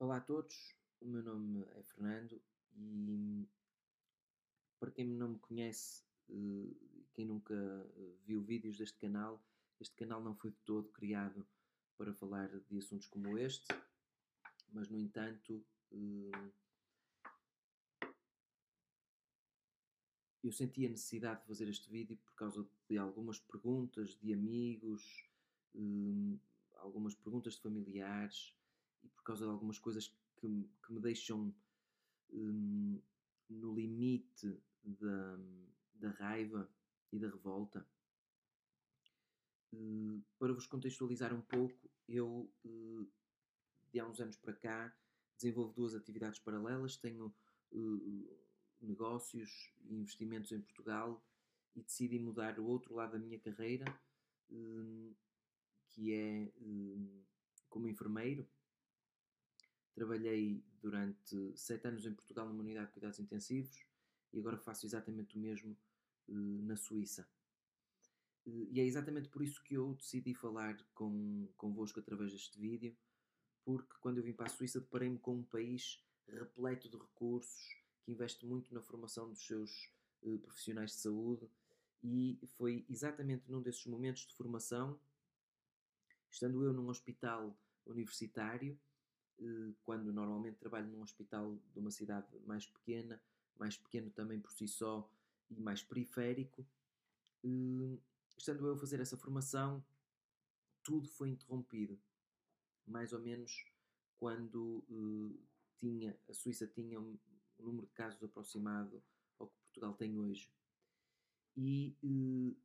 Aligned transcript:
Olá 0.00 0.18
a 0.18 0.20
todos, 0.20 0.76
o 1.00 1.06
meu 1.06 1.24
nome 1.24 1.64
é 1.74 1.82
Fernando 1.82 2.40
e 2.76 3.48
para 4.78 4.92
quem 4.92 5.04
não 5.04 5.30
me 5.30 5.38
conhece, 5.40 6.04
eh, 6.30 6.72
quem 7.12 7.26
nunca 7.26 7.52
eh, 7.52 8.14
viu 8.24 8.40
vídeos 8.40 8.78
deste 8.78 8.96
canal, 8.96 9.44
este 9.80 9.96
canal 9.96 10.22
não 10.22 10.36
foi 10.36 10.52
de 10.52 10.56
todo 10.58 10.88
criado 10.92 11.44
para 11.96 12.14
falar 12.14 12.48
de 12.48 12.78
assuntos 12.78 13.08
como 13.08 13.36
este, 13.36 13.66
mas 14.72 14.88
no 14.88 15.00
entanto 15.00 15.66
eh, 15.90 16.52
eu 20.44 20.52
senti 20.52 20.86
a 20.86 20.90
necessidade 20.90 21.40
de 21.40 21.48
fazer 21.48 21.68
este 21.68 21.90
vídeo 21.90 22.16
por 22.18 22.34
causa 22.36 22.64
de 22.88 22.98
algumas 22.98 23.40
perguntas 23.40 24.16
de 24.20 24.32
amigos, 24.32 25.28
algumas 26.76 27.16
perguntas 27.16 27.54
de 27.54 27.62
familiares 27.62 28.56
e 29.02 29.08
por 29.08 29.22
causa 29.22 29.44
de 29.44 29.50
algumas 29.50 29.78
coisas 29.78 30.08
que, 30.36 30.68
que 30.84 30.92
me 30.92 31.00
deixam 31.00 31.54
um, 32.30 33.00
no 33.48 33.74
limite 33.74 34.60
da, 34.82 35.38
da 35.94 36.10
raiva 36.10 36.70
e 37.12 37.18
da 37.18 37.28
revolta. 37.28 37.86
Uh, 39.72 40.22
para 40.38 40.52
vos 40.52 40.66
contextualizar 40.66 41.34
um 41.34 41.42
pouco, 41.42 41.90
eu 42.08 42.50
uh, 42.64 43.08
de 43.90 44.00
há 44.00 44.06
uns 44.06 44.20
anos 44.20 44.36
para 44.36 44.52
cá 44.54 44.94
desenvolvo 45.36 45.72
duas 45.72 45.94
atividades 45.94 46.38
paralelas. 46.38 46.96
Tenho 46.96 47.34
uh, 47.72 48.38
negócios 48.80 49.72
e 49.84 49.94
investimentos 49.94 50.52
em 50.52 50.60
Portugal 50.60 51.22
e 51.74 51.82
decidi 51.82 52.18
mudar 52.18 52.58
o 52.58 52.66
outro 52.66 52.94
lado 52.94 53.12
da 53.12 53.18
minha 53.18 53.38
carreira, 53.38 53.84
hum, 54.50 55.14
que 55.90 56.12
é 56.12 56.52
hum, 56.60 57.22
como 57.68 57.88
enfermeiro 57.88 58.48
Trabalhei 59.98 60.64
durante 60.80 61.58
sete 61.58 61.88
anos 61.88 62.06
em 62.06 62.14
Portugal 62.14 62.46
numa 62.46 62.60
unidade 62.60 62.86
de 62.86 62.92
cuidados 62.92 63.18
intensivos 63.18 63.84
e 64.32 64.38
agora 64.38 64.56
faço 64.56 64.86
exatamente 64.86 65.36
o 65.36 65.40
mesmo 65.40 65.76
uh, 66.28 66.62
na 66.62 66.76
Suíça. 66.76 67.28
Uh, 68.46 68.68
e 68.70 68.78
é 68.78 68.84
exatamente 68.84 69.28
por 69.28 69.42
isso 69.42 69.60
que 69.64 69.74
eu 69.74 69.94
decidi 69.94 70.34
falar 70.34 70.78
com, 70.94 71.48
convosco 71.56 71.98
através 71.98 72.30
deste 72.30 72.60
vídeo, 72.60 72.96
porque 73.64 73.92
quando 73.98 74.18
eu 74.18 74.22
vim 74.22 74.32
para 74.32 74.46
a 74.46 74.48
Suíça 74.48 74.78
deparei-me 74.78 75.18
com 75.18 75.34
um 75.34 75.42
país 75.42 76.00
repleto 76.28 76.88
de 76.88 76.96
recursos, 76.96 77.60
que 78.04 78.12
investe 78.12 78.46
muito 78.46 78.72
na 78.72 78.80
formação 78.80 79.28
dos 79.28 79.44
seus 79.44 79.92
uh, 80.22 80.38
profissionais 80.38 80.92
de 80.92 80.98
saúde, 80.98 81.50
e 82.04 82.38
foi 82.56 82.86
exatamente 82.88 83.50
num 83.50 83.60
desses 83.60 83.84
momentos 83.86 84.28
de 84.28 84.34
formação, 84.36 84.96
estando 86.30 86.62
eu 86.62 86.72
num 86.72 86.86
hospital 86.88 87.58
universitário, 87.84 88.78
quando 89.82 90.12
normalmente 90.12 90.58
trabalho 90.58 90.88
num 90.88 91.02
hospital 91.02 91.56
de 91.72 91.78
uma 91.78 91.90
cidade 91.90 92.26
mais 92.46 92.66
pequena, 92.66 93.20
mais 93.56 93.76
pequeno 93.76 94.10
também 94.10 94.40
por 94.40 94.52
si 94.52 94.66
só 94.66 95.08
e 95.50 95.60
mais 95.60 95.82
periférico, 95.82 96.66
eh, 97.44 97.98
estando 98.36 98.66
eu 98.66 98.74
a 98.74 98.78
fazer 98.78 99.00
essa 99.00 99.16
formação, 99.16 99.84
tudo 100.82 101.08
foi 101.08 101.30
interrompido. 101.30 101.98
Mais 102.86 103.12
ou 103.12 103.20
menos 103.20 103.64
quando 104.18 104.84
eh, 104.90 105.38
tinha, 105.78 106.18
a 106.28 106.34
Suíça 106.34 106.66
tinha 106.66 107.00
um, 107.00 107.18
número 107.58 107.86
de 107.86 107.92
casos 107.92 108.22
aproximado 108.22 109.02
ao 109.38 109.48
que 109.48 109.56
Portugal 109.64 109.94
tem 109.94 110.18
hoje. 110.18 110.50
E 111.56 112.56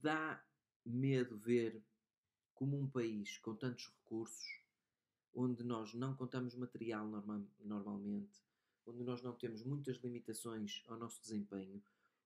dá 0.00 0.42
medo 0.84 1.36
ver 1.36 1.82
como 2.54 2.78
um 2.78 2.88
país 2.88 3.36
com 3.38 3.54
tantos 3.54 3.88
recursos 3.88 4.65
onde 5.36 5.62
nós 5.62 5.92
não 5.92 6.16
contamos 6.16 6.54
material 6.54 7.06
norma 7.06 7.46
normalmente, 7.60 8.40
onde 8.86 9.04
nós 9.04 9.22
não 9.22 9.34
temos 9.34 9.62
muitas 9.62 9.98
limitações 9.98 10.82
ao 10.88 10.98
nosso 10.98 11.20
desempenho, 11.20 11.82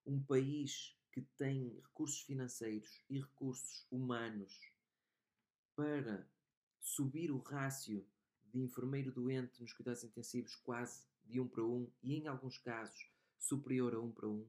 um 0.07 0.23
país 0.23 0.97
que 1.11 1.21
tem 1.37 1.81
recursos 1.83 2.21
financeiros 2.21 3.03
e 3.11 3.19
recursos 3.19 3.85
humanos 3.91 4.73
para 5.75 6.25
subir 6.81 7.33
o 7.33 7.39
rácio 7.39 8.07
de 8.45 8.61
enfermeiro 8.61 9.11
doente 9.11 9.61
nos 9.61 9.73
cuidados 9.73 10.05
intensivos 10.05 10.55
quase 10.55 11.05
de 11.25 11.41
1 11.41 11.49
para 11.49 11.65
1 11.65 11.91
e 12.05 12.15
em 12.15 12.29
alguns 12.29 12.59
casos 12.59 13.11
superior 13.39 13.95
a 13.95 14.01
1 14.01 14.13
para 14.13 14.29
1, 14.29 14.47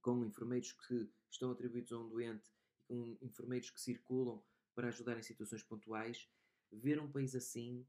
com 0.00 0.24
enfermeiros 0.24 0.72
que 0.72 1.10
estão 1.30 1.50
atribuídos 1.50 1.92
a 1.92 1.98
um 1.98 2.08
doente 2.08 2.50
e 2.72 2.76
com 2.88 3.18
enfermeiros 3.20 3.70
que 3.70 3.80
circulam 3.80 4.42
para 4.74 4.88
ajudar 4.88 5.18
em 5.18 5.22
situações 5.22 5.62
pontuais, 5.62 6.28
ver 6.74 7.00
um 7.00 7.10
país 7.10 7.34
assim 7.34 7.86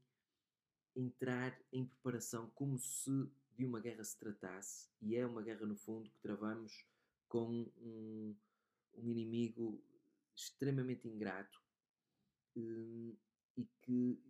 entrar 0.94 1.58
em 1.72 1.84
preparação 1.84 2.50
como 2.54 2.78
se 2.78 3.30
de 3.56 3.64
uma 3.64 3.80
guerra 3.80 4.04
se 4.04 4.18
tratasse, 4.18 4.88
e 5.00 5.16
é 5.16 5.26
uma 5.26 5.42
guerra 5.42 5.64
no 5.64 5.76
fundo 5.76 6.10
que 6.10 6.20
travamos 6.20 6.84
com 7.28 7.70
um, 7.78 8.36
um 8.94 9.10
inimigo 9.10 9.82
extremamente 10.34 11.08
ingrato 11.08 11.60
um, 12.54 13.16
e 13.56 13.64
que 13.82 14.22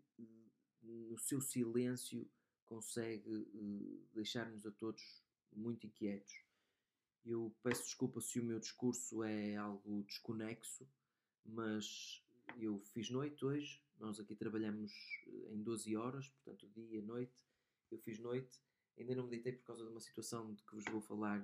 no 0.83 1.19
seu 1.19 1.41
silêncio 1.41 2.29
consegue 2.67 3.49
uh, 3.55 4.07
deixar-nos 4.15 4.65
a 4.65 4.71
todos 4.71 5.23
muito 5.53 5.87
inquietos. 5.87 6.45
Eu 7.25 7.53
peço 7.63 7.83
desculpa 7.83 8.21
se 8.21 8.39
o 8.39 8.45
meu 8.45 8.61
discurso 8.61 9.25
é 9.25 9.57
algo 9.57 10.05
desconexo, 10.05 10.89
mas 11.45 12.23
eu 12.61 12.81
fiz 12.93 13.11
noite 13.11 13.45
hoje, 13.45 13.83
nós 13.99 14.21
aqui 14.21 14.35
trabalhamos 14.35 14.93
eh, 15.27 15.55
em 15.55 15.63
12 15.63 15.97
horas, 15.97 16.29
portanto 16.29 16.69
dia 16.69 17.03
noite. 17.03 17.45
Eu 17.91 17.99
fiz 17.99 18.19
noite, 18.19 18.61
ainda 18.99 19.15
não 19.15 19.27
meditei 19.27 19.53
por 19.53 19.65
causa 19.65 19.85
de 19.85 19.91
uma 19.91 20.01
situação 20.01 20.53
de 20.55 20.63
que 20.65 20.75
vos 20.75 20.85
vou 20.87 21.01
falar 21.01 21.43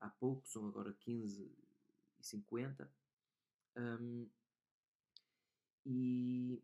há 0.00 0.08
pouco, 0.08 0.48
são 0.48 0.66
agora 0.66 0.92
15 1.00 1.52
e 2.18 2.24
50. 2.24 2.90
Um, 3.76 4.28
e, 5.84 6.62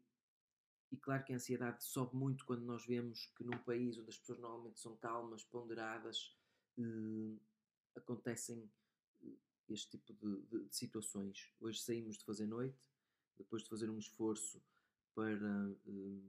e 0.90 0.96
claro 0.96 1.24
que 1.24 1.32
a 1.32 1.36
ansiedade 1.36 1.84
sobe 1.84 2.16
muito 2.16 2.44
quando 2.44 2.62
nós 2.62 2.84
vemos 2.86 3.26
que 3.36 3.44
num 3.44 3.58
país 3.58 3.98
onde 3.98 4.10
as 4.10 4.18
pessoas 4.18 4.38
normalmente 4.38 4.80
são 4.80 4.96
calmas, 4.96 5.44
ponderadas, 5.44 6.36
uh, 6.78 7.40
acontecem 7.94 8.70
eh, 9.22 9.36
este 9.68 9.98
tipo 9.98 10.14
de, 10.14 10.42
de, 10.46 10.64
de, 10.68 10.76
situações. 10.76 11.52
Hoje 11.60 11.80
saímos 11.80 12.16
de 12.16 12.24
fazer 12.24 12.46
noite, 12.46 12.78
depois 13.36 13.62
de 13.62 13.68
fazer 13.68 13.90
um 13.90 13.98
esforço 13.98 14.62
para 15.18 15.68
uh, 15.68 16.22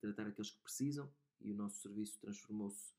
tratar 0.00 0.28
aqueles 0.28 0.52
que 0.52 0.62
precisam 0.62 1.12
e 1.40 1.50
o 1.50 1.56
nosso 1.56 1.82
serviço 1.82 2.20
transformou-se 2.20 2.94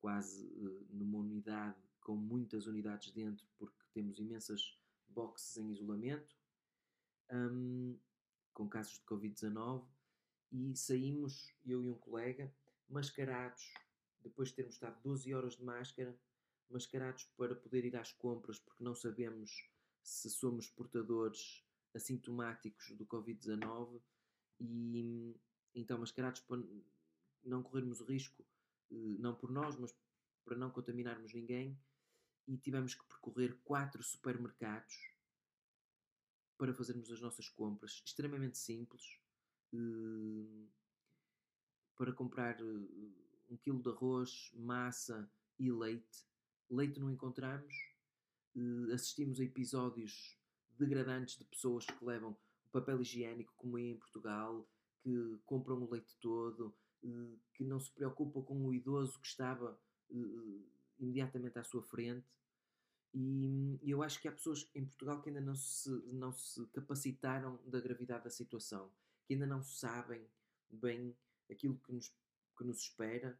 quase 0.00 0.44
uh, 0.56 0.86
numa 0.90 1.18
unidade 1.18 1.78
com 2.00 2.16
muitas 2.16 2.66
unidades 2.66 3.12
dentro 3.12 3.46
porque 3.56 3.78
temos 3.94 4.18
imensas 4.18 4.76
boxes 5.06 5.56
em 5.56 5.70
isolamento 5.70 6.36
um, 7.30 7.96
com 8.52 8.68
casos 8.68 8.94
de 8.94 9.04
Covid-19 9.04 9.86
e 10.50 10.74
saímos, 10.76 11.54
eu 11.64 11.84
e 11.84 11.88
um 11.88 11.94
colega, 11.94 12.52
mascarados, 12.88 13.72
depois 14.20 14.48
de 14.48 14.56
termos 14.56 14.74
estado 14.74 15.00
12 15.00 15.32
horas 15.32 15.56
de 15.58 15.62
máscara, 15.62 16.18
mascarados 16.68 17.22
para 17.36 17.54
poder 17.54 17.84
ir 17.84 17.96
às 17.96 18.12
compras 18.12 18.58
porque 18.58 18.82
não 18.82 18.96
sabemos 18.96 19.70
se 20.02 20.28
somos 20.28 20.68
portadores 20.68 21.64
assintomáticos 21.94 22.90
do 22.96 23.06
Covid-19 23.06 24.02
e 24.60 25.34
então 25.74 25.98
mascarados 25.98 26.40
para 26.40 26.62
não 27.44 27.62
corrermos 27.62 28.00
o 28.00 28.04
risco, 28.04 28.44
eh, 28.90 29.16
não 29.18 29.34
por 29.34 29.50
nós, 29.50 29.76
mas 29.76 29.94
para 30.44 30.56
não 30.56 30.70
contaminarmos 30.70 31.32
ninguém, 31.32 31.78
e 32.46 32.56
tivemos 32.58 32.94
que 32.94 33.04
percorrer 33.06 33.58
quatro 33.64 34.02
supermercados 34.02 34.94
para 36.58 36.74
fazermos 36.74 37.10
as 37.10 37.20
nossas 37.20 37.48
compras, 37.48 38.02
extremamente 38.04 38.58
simples, 38.58 39.18
eh, 39.72 40.66
para 41.96 42.12
comprar 42.12 42.60
eh, 42.60 43.12
um 43.48 43.56
quilo 43.56 43.82
de 43.82 43.88
arroz, 43.88 44.50
massa 44.54 45.30
e 45.58 45.70
leite. 45.70 46.26
Leite 46.70 46.98
não 46.98 47.10
encontramos, 47.10 47.74
assistimos 48.92 49.38
a 49.40 49.44
episódios 49.44 50.38
degradantes 50.78 51.36
de 51.36 51.44
pessoas 51.44 51.84
que 51.84 52.04
levam 52.04 52.36
papel 52.72 53.00
higiênico, 53.00 53.54
como 53.56 53.78
é 53.78 53.82
em 53.82 53.98
Portugal, 53.98 54.68
que 55.02 55.38
compram 55.44 55.82
o 55.82 55.90
leite 55.90 56.16
todo, 56.20 56.74
eh, 57.04 57.36
que 57.54 57.64
não 57.64 57.78
se 57.80 57.90
preocupam 57.92 58.42
com 58.42 58.64
o 58.64 58.72
idoso 58.72 59.20
que 59.20 59.26
estava 59.26 59.78
eh, 60.10 60.64
imediatamente 60.98 61.58
à 61.58 61.64
sua 61.64 61.82
frente. 61.82 62.26
E 63.14 63.78
eu 63.82 64.02
acho 64.02 64.20
que 64.20 64.28
há 64.28 64.32
pessoas 64.32 64.68
em 64.74 64.86
Portugal 64.86 65.20
que 65.20 65.28
ainda 65.28 65.40
não 65.40 65.54
se, 65.54 65.90
não 66.14 66.32
se 66.32 66.66
capacitaram 66.68 67.60
da 67.66 67.78
gravidade 67.78 68.24
da 68.24 68.30
situação, 68.30 68.90
que 69.26 69.34
ainda 69.34 69.46
não 69.46 69.62
sabem 69.62 70.26
bem 70.70 71.14
aquilo 71.50 71.78
que 71.78 71.92
nos, 71.92 72.08
que 72.56 72.64
nos 72.64 72.80
espera, 72.80 73.38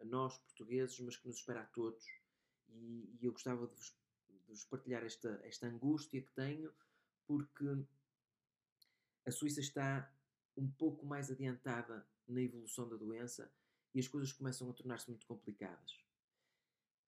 a 0.00 0.04
nós 0.04 0.38
portugueses, 0.38 1.00
mas 1.00 1.16
que 1.16 1.26
nos 1.26 1.38
espera 1.38 1.62
a 1.62 1.66
todos. 1.66 2.04
E, 2.68 3.18
e 3.20 3.26
eu 3.26 3.32
gostava 3.32 3.66
de 3.66 3.74
vos 3.74 3.96
vos 4.54 4.64
partilhar 4.64 5.04
esta, 5.04 5.40
esta 5.44 5.66
angústia 5.66 6.22
que 6.22 6.32
tenho, 6.32 6.72
porque 7.26 7.64
a 9.26 9.30
Suíça 9.30 9.60
está 9.60 10.12
um 10.56 10.68
pouco 10.68 11.04
mais 11.06 11.30
adiantada 11.30 12.06
na 12.28 12.40
evolução 12.40 12.88
da 12.88 12.96
doença 12.96 13.50
e 13.94 14.00
as 14.00 14.08
coisas 14.08 14.32
começam 14.32 14.68
a 14.70 14.72
tornar-se 14.72 15.08
muito 15.08 15.26
complicadas. 15.26 16.02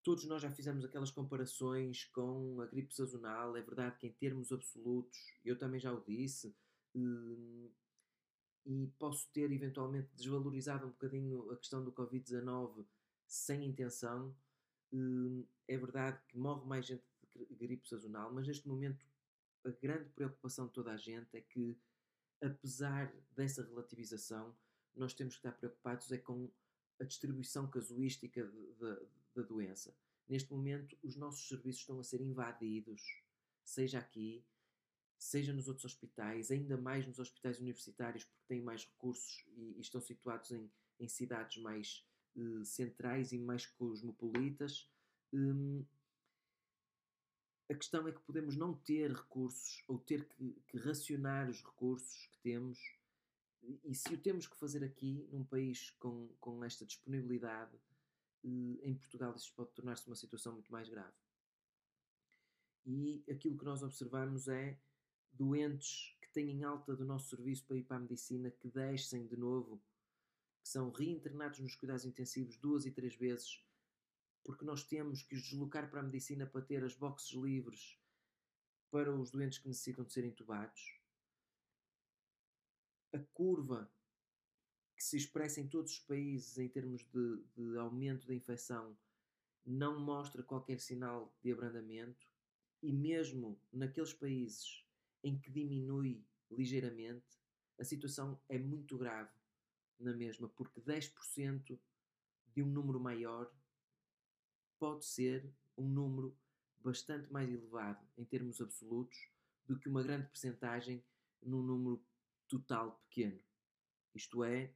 Todos 0.03 0.25
nós 0.25 0.41
já 0.41 0.51
fizemos 0.51 0.85
aquelas 0.85 1.11
comparações 1.11 2.05
com 2.05 2.61
a 2.61 2.67
gripe 2.67 2.95
sazonal. 2.95 3.57
É 3.57 3.61
verdade 3.61 3.99
que, 3.99 4.07
em 4.07 4.13
termos 4.13 4.53
absolutos, 4.53 5.19
eu 5.45 5.59
também 5.59 5.81
já 5.81 5.93
o 5.93 6.01
disse, 6.01 6.57
hum, 6.95 7.69
e 8.65 8.87
posso 8.99 9.29
ter 9.33 9.51
eventualmente 9.51 10.09
desvalorizado 10.15 10.87
um 10.87 10.91
bocadinho 10.91 11.51
a 11.51 11.57
questão 11.57 11.85
do 11.85 11.93
Covid-19 11.93 12.85
sem 13.27 13.65
intenção. 13.65 14.35
Hum, 14.93 15.45
é 15.69 15.77
verdade 15.77 16.21
que 16.29 16.39
morre 16.39 16.65
mais 16.67 16.87
gente 16.87 17.05
de 17.35 17.55
gripe 17.55 17.89
sazonal, 17.89 18.33
mas 18.33 18.47
neste 18.47 18.67
momento 18.67 19.05
a 19.65 19.71
grande 19.71 20.09
preocupação 20.11 20.67
de 20.67 20.73
toda 20.73 20.93
a 20.93 20.97
gente 20.97 21.37
é 21.37 21.41
que, 21.41 21.77
apesar 22.43 23.12
dessa 23.35 23.62
relativização, 23.62 24.55
nós 24.94 25.15
temos 25.15 25.35
que 25.35 25.41
estar 25.41 25.53
preocupados 25.53 26.11
é 26.12 26.19
com 26.19 26.50
a 26.99 27.05
distribuição 27.05 27.69
casuística 27.69 28.50
da 29.35 29.43
doença. 29.43 29.94
Neste 30.29 30.50
momento, 30.50 30.97
os 31.03 31.17
nossos 31.17 31.47
serviços 31.47 31.83
estão 31.83 32.00
a 32.00 32.05
ser 32.05 32.21
invadidos, 32.21 33.23
seja 33.62 33.99
aqui, 33.99 34.44
seja 35.19 35.53
nos 35.53 35.69
outros 35.69 35.85
hospitais, 35.85 36.50
ainda 36.50 36.77
mais 36.77 37.06
nos 37.06 37.19
hospitais 37.19 37.59
universitários, 37.61 38.25
porque 38.25 38.44
têm 38.49 38.62
mais 38.62 38.85
recursos 38.85 39.44
e, 39.56 39.77
e 39.77 39.81
estão 39.81 40.00
situados 40.00 40.50
em, 40.50 40.71
em 40.99 41.09
cidades 41.09 41.62
mais 41.62 42.05
uh, 42.37 42.65
centrais 42.65 43.33
e 43.33 43.38
mais 43.38 43.67
cosmopolitas. 43.67 44.91
Um, 45.33 45.85
a 47.69 47.75
questão 47.75 48.07
é 48.07 48.13
que 48.13 48.21
podemos 48.21 48.57
não 48.57 48.75
ter 48.75 49.13
recursos 49.13 49.83
ou 49.89 49.99
ter 49.99 50.25
que, 50.29 50.53
que, 50.69 50.79
racionar 50.79 51.49
os 51.51 51.63
recursos 51.63 52.27
que 52.29 52.39
temos. 52.39 52.79
E 53.85 53.95
se 53.95 54.15
o 54.15 54.19
temos 54.19 54.47
que 54.47 54.57
fazer 54.57 54.85
aqui, 54.85 55.29
num 55.33 55.45
país 55.45 55.91
com, 55.99 56.29
com 56.41 56.65
esta 56.65 56.87
disponibilidade, 56.87 57.77
eh, 58.45 58.79
em 58.89 58.95
Portugal 58.95 59.35
isso 59.35 59.53
pode 59.55 59.71
tornar-se 59.73 60.07
uma 60.07 60.15
situação 60.15 60.53
muito 60.53 60.71
mais 60.71 60.89
grave. 60.89 61.17
E 62.85 63.25
aquilo 63.29 63.59
que 63.59 63.65
nós 63.65 63.83
observamos 63.83 64.47
é 64.47 64.79
doentes 65.33 66.17
que 66.23 66.31
têm 66.31 66.62
alta 66.62 66.95
do 66.95 67.05
nosso 67.05 67.31
serviço 67.31 67.67
para 67.67 67.77
ir 67.77 67.83
para 67.83 67.97
a 67.97 68.01
medicina, 68.01 68.49
que 68.49 68.69
descem 68.69 69.27
de 69.27 69.37
novo, 69.37 69.83
que 70.62 70.69
são 70.69 70.91
reinternados 70.91 71.59
nos 71.59 71.75
cuidados 71.75 72.05
intensivos 72.05 72.57
duas 72.57 72.87
e 72.87 72.93
três 72.93 73.17
vezes, 73.17 73.61
porque 74.47 74.65
nós 74.65 74.85
temos 74.85 75.23
que 75.23 75.35
os 75.35 75.43
deslocar 75.43 75.91
para 75.91 75.99
a 75.99 76.05
medicina 76.05 76.47
para 76.47 76.63
ter 76.63 76.85
as 76.85 76.95
boxes 76.95 77.33
livres 77.33 77.99
para 78.93 79.13
os 79.13 79.33
doentes 79.33 79.59
que 79.59 79.67
necessitam 79.67 80.05
de 80.05 80.13
ser 80.13 80.25
intubados. 80.25 81.01
A 83.13 83.19
curva 83.35 83.91
que 84.95 85.03
se 85.03 85.17
expressa 85.17 85.61
em 85.61 85.69
todos 85.69 85.91
os 85.91 85.99
países 85.99 86.57
em 86.59 86.69
termos 86.69 87.03
de, 87.07 87.43
de 87.57 87.77
aumento 87.77 88.29
da 88.29 88.35
infecção 88.35 88.97
não 89.65 89.99
mostra 89.99 90.45
qualquer 90.45 90.79
sinal 90.79 91.37
de 91.43 91.51
abrandamento 91.51 92.31
e 92.81 92.93
mesmo 92.93 93.61
naqueles 93.73 94.13
países 94.13 94.87
em 95.25 95.37
que 95.37 95.51
diminui 95.51 96.25
ligeiramente, 96.53 97.27
a 97.81 97.83
situação 97.83 98.41
é 98.49 98.61
muito 98.61 98.97
grave 98.97 99.35
na 99.99 100.15
mesma, 100.15 100.49
porque 100.51 100.81
10% 100.81 101.77
de 102.55 102.63
um 102.63 102.67
número 102.67 103.01
maior 103.01 103.53
pode 104.78 105.05
ser 105.05 105.49
um 105.76 105.88
número 105.88 106.37
bastante 106.81 107.32
mais 107.32 107.50
elevado 107.50 108.06
em 108.17 108.25
termos 108.25 108.61
absolutos 108.61 109.19
do 109.67 109.78
que 109.78 109.88
uma 109.88 110.02
grande 110.02 110.28
percentagem 110.28 111.05
num 111.43 111.62
número 111.62 112.02
total 112.49 113.00
pequeno. 113.08 113.40
Isto 114.14 114.44
é, 114.44 114.73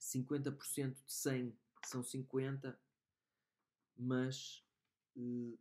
50% 0.00 0.94
de 1.04 1.12
100 1.12 1.58
são 1.84 2.02
50, 2.02 2.78
mas 3.96 4.64
eh, 5.16 5.56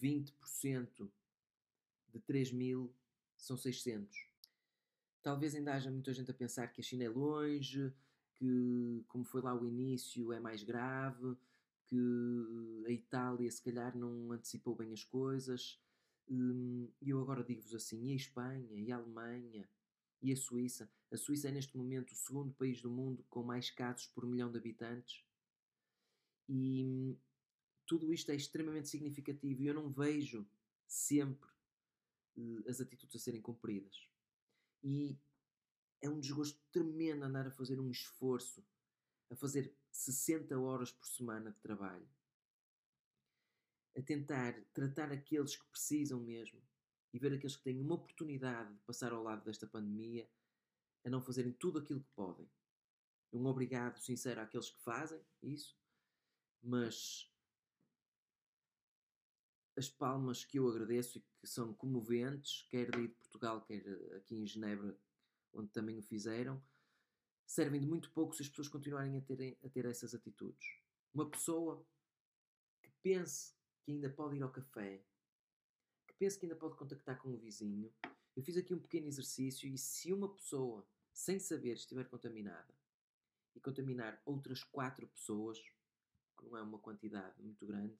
20% 0.00 1.10
de 2.08 2.20
3 2.20 2.52
mil 2.52 2.94
são 3.36 3.56
600. 3.56 4.28
Talvez 5.22 5.54
ainda 5.54 5.74
haja 5.74 5.90
muita 5.90 6.12
gente 6.12 6.30
a 6.30 6.34
pensar 6.34 6.68
que 6.68 6.80
a 6.80 6.84
China 6.84 7.04
é 7.04 7.08
longe, 7.08 7.92
que, 8.34 9.04
como 9.08 9.24
foi 9.24 9.40
lá 9.40 9.54
o 9.54 9.64
início, 9.64 10.32
é 10.32 10.40
mais 10.40 10.62
grave, 10.62 11.36
que 11.92 12.84
a 12.86 12.90
Itália 12.90 13.50
se 13.50 13.62
calhar 13.62 13.94
não 13.94 14.32
antecipou 14.32 14.74
bem 14.74 14.94
as 14.94 15.04
coisas. 15.04 15.78
Hum, 16.26 16.88
e 17.02 17.10
eu 17.10 17.20
agora 17.20 17.44
digo-vos 17.44 17.74
assim: 17.74 18.06
e 18.06 18.12
a 18.12 18.16
Espanha, 18.16 18.80
e 18.80 18.90
a 18.90 18.96
Alemanha, 18.96 19.68
e 20.22 20.32
a 20.32 20.36
Suíça. 20.36 20.90
A 21.12 21.18
Suíça 21.18 21.48
é 21.48 21.52
neste 21.52 21.76
momento 21.76 22.12
o 22.12 22.16
segundo 22.16 22.54
país 22.54 22.80
do 22.80 22.90
mundo 22.90 23.22
com 23.28 23.42
mais 23.42 23.70
casos 23.70 24.06
por 24.06 24.24
milhão 24.24 24.50
de 24.50 24.56
habitantes. 24.56 25.22
E 26.48 26.82
hum, 26.82 27.16
tudo 27.86 28.10
isto 28.10 28.30
é 28.30 28.36
extremamente 28.36 28.88
significativo 28.88 29.62
e 29.62 29.66
eu 29.66 29.74
não 29.74 29.90
vejo 29.90 30.48
sempre 30.86 31.50
uh, 32.38 32.70
as 32.70 32.80
atitudes 32.80 33.16
a 33.16 33.18
serem 33.18 33.42
cumpridas. 33.42 34.08
E 34.82 35.18
é 36.00 36.08
um 36.08 36.18
desgosto 36.18 36.58
tremendo 36.72 37.24
andar 37.24 37.46
a 37.46 37.50
fazer 37.50 37.78
um 37.78 37.90
esforço, 37.90 38.64
a 39.30 39.36
fazer 39.36 39.76
60 39.92 40.58
horas 40.58 40.90
por 40.90 41.06
semana 41.06 41.52
de 41.52 41.60
trabalho, 41.60 42.08
a 43.96 44.02
tentar 44.02 44.54
tratar 44.72 45.12
aqueles 45.12 45.54
que 45.54 45.68
precisam 45.70 46.20
mesmo, 46.20 46.62
e 47.12 47.18
ver 47.18 47.34
aqueles 47.34 47.56
que 47.56 47.62
têm 47.62 47.80
uma 47.80 47.94
oportunidade 47.94 48.72
de 48.72 48.80
passar 48.80 49.12
ao 49.12 49.22
lado 49.22 49.44
desta 49.44 49.66
pandemia 49.66 50.28
a 51.04 51.10
não 51.10 51.20
fazerem 51.20 51.52
tudo 51.52 51.78
aquilo 51.78 52.02
que 52.02 52.10
podem. 52.14 52.50
Um 53.32 53.46
obrigado 53.46 53.98
sincero 53.98 54.40
àqueles 54.40 54.70
que 54.70 54.82
fazem 54.82 55.20
isso, 55.42 55.76
mas 56.62 57.30
as 59.76 59.88
palmas 59.88 60.44
que 60.44 60.58
eu 60.58 60.68
agradeço 60.68 61.18
e 61.18 61.20
que 61.20 61.46
são 61.46 61.74
comoventes, 61.74 62.66
quer 62.70 62.90
daí 62.90 63.08
de 63.08 63.14
Portugal, 63.14 63.62
quer 63.62 63.82
aqui 64.16 64.36
em 64.36 64.46
Genebra, 64.46 64.98
onde 65.52 65.70
também 65.70 65.98
o 65.98 66.02
fizeram, 66.02 66.62
servem 67.52 67.78
de 67.78 67.86
muito 67.86 68.10
pouco 68.12 68.34
se 68.34 68.40
as 68.40 68.48
pessoas 68.48 68.68
continuarem 68.68 69.18
a, 69.18 69.20
terem, 69.20 69.58
a 69.62 69.68
ter 69.68 69.84
essas 69.84 70.14
atitudes. 70.14 70.78
Uma 71.12 71.28
pessoa 71.28 71.84
que 72.82 72.90
pense 73.02 73.52
que 73.82 73.92
ainda 73.92 74.08
pode 74.08 74.36
ir 74.36 74.42
ao 74.42 74.50
café, 74.50 75.04
pensa 76.18 76.38
que 76.38 76.46
ainda 76.46 76.56
pode 76.56 76.76
contactar 76.76 77.18
com 77.18 77.28
o 77.28 77.36
vizinho. 77.36 77.92
Eu 78.34 78.42
fiz 78.42 78.56
aqui 78.56 78.72
um 78.72 78.78
pequeno 78.78 79.06
exercício 79.06 79.68
e 79.68 79.76
se 79.76 80.14
uma 80.14 80.32
pessoa, 80.32 80.86
sem 81.12 81.38
saber, 81.38 81.74
estiver 81.74 82.08
contaminada 82.08 82.72
e 83.54 83.60
contaminar 83.60 84.22
outras 84.24 84.64
quatro 84.64 85.06
pessoas, 85.08 85.58
que 86.38 86.46
não 86.46 86.56
é 86.56 86.62
uma 86.62 86.78
quantidade 86.78 87.42
muito 87.42 87.66
grande, 87.66 87.94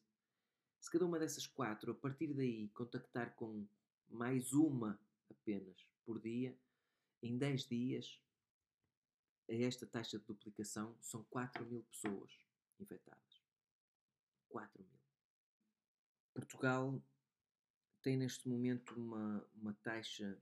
se 0.81 0.91
cada 0.91 1.05
uma 1.05 1.19
dessas 1.19 1.47
quatro, 1.47 1.93
a 1.93 1.95
partir 1.95 2.33
daí, 2.33 2.69
contactar 2.71 3.35
com 3.35 3.67
mais 4.09 4.55
uma 4.55 4.99
apenas 5.29 5.87
por 6.07 6.19
dia, 6.19 6.57
em 7.23 7.37
10 7.37 7.69
dias, 7.69 8.19
a 9.61 9.67
esta 9.67 9.87
taxa 9.87 10.19
de 10.19 10.25
duplicação, 10.25 10.97
são 11.01 11.23
4 11.25 11.65
mil 11.67 11.83
pessoas 11.85 12.33
infectadas. 12.79 13.43
4 14.49 14.83
mil. 14.83 15.01
Portugal 16.33 17.03
tem 18.01 18.17
neste 18.17 18.49
momento 18.49 18.99
uma, 18.99 19.47
uma 19.55 19.75
taxa 19.75 20.41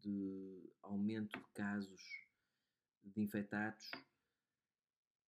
de 0.00 0.72
aumento 0.82 1.38
de 1.38 1.48
casos 1.54 2.02
de 3.02 3.20
infectados 3.20 3.90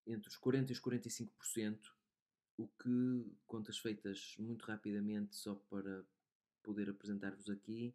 entre 0.07 0.29
os 0.29 0.39
40% 0.39 0.69
e 0.69 0.73
os 0.73 0.81
45%, 0.81 1.93
o 2.59 2.69
que, 2.69 3.37
contas 3.47 3.79
feitas 3.79 4.35
muito 4.39 4.65
rapidamente, 4.65 5.37
só 5.37 5.55
para 5.55 6.05
poder 6.63 6.89
apresentar-vos 6.89 7.49
aqui, 7.49 7.95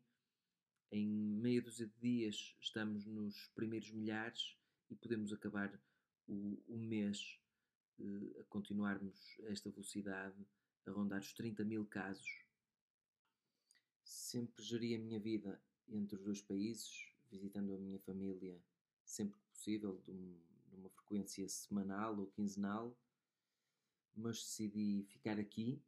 em 0.92 1.08
meia 1.08 1.62
dúzia 1.62 1.88
de 1.88 2.00
dias 2.00 2.56
estamos 2.60 3.06
nos 3.06 3.48
primeiros 3.56 3.92
milhares 3.92 4.58
e 4.92 4.96
podemos 4.96 5.32
acabar 5.32 5.74
o, 6.28 6.62
o 6.68 6.78
mês 6.78 7.40
eh, 8.00 8.42
a 8.42 8.44
continuarmos 8.44 9.40
a 9.46 9.52
esta 9.52 9.72
velocidade, 9.72 10.46
a 10.86 10.92
rondar 10.92 11.22
os 11.22 11.34
30 11.34 11.64
mil 11.64 11.86
casos. 11.86 12.46
Sempre 14.04 14.64
geri 14.64 14.94
a 14.94 15.00
minha 15.00 15.20
vida 15.20 15.60
entre 15.88 16.18
os 16.18 16.24
dois 16.24 16.42
países, 16.42 17.08
visitando 17.30 17.74
a 17.74 17.78
minha 17.78 18.00
família 18.00 18.62
sempre 19.06 19.40
que 19.40 19.46
possível, 19.50 19.98
de 20.06 20.12
uma 20.74 20.90
frequência 20.90 21.48
semanal 21.48 22.18
ou 22.18 22.28
quinzenal, 22.28 22.98
mas 24.16 24.38
decidi 24.38 25.06
ficar 25.10 25.40
aqui, 25.40 25.82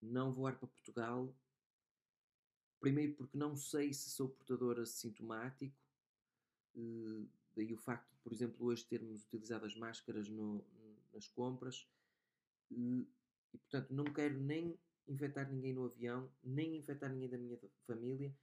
não 0.00 0.32
voar 0.32 0.58
para 0.58 0.68
Portugal, 0.68 1.34
primeiro 2.80 3.14
porque 3.14 3.36
não 3.36 3.56
sei 3.56 3.92
se 3.92 4.10
sou 4.10 4.28
portador 4.28 4.80
assintomático, 4.80 5.81
daí 7.54 7.72
o 7.72 7.76
facto 7.76 8.08
de, 8.10 8.18
por 8.22 8.32
exemplo, 8.32 8.66
hoje 8.66 8.84
termos 8.84 9.24
utilizado 9.24 9.66
as 9.66 9.74
máscaras 9.76 10.28
no, 10.28 10.64
nas 11.12 11.26
compras, 11.28 11.88
eh, 12.70 13.06
e 13.52 13.58
portanto 13.58 13.90
não 13.92 14.04
quero 14.04 14.38
nem 14.40 14.78
infectar 15.06 15.50
ninguém 15.50 15.74
no 15.74 15.84
avião, 15.84 16.30
nem 16.42 16.76
infectar 16.76 17.10
ninguém 17.10 17.28
da 17.28 17.38
minha 17.38 17.58
família. 17.86 18.34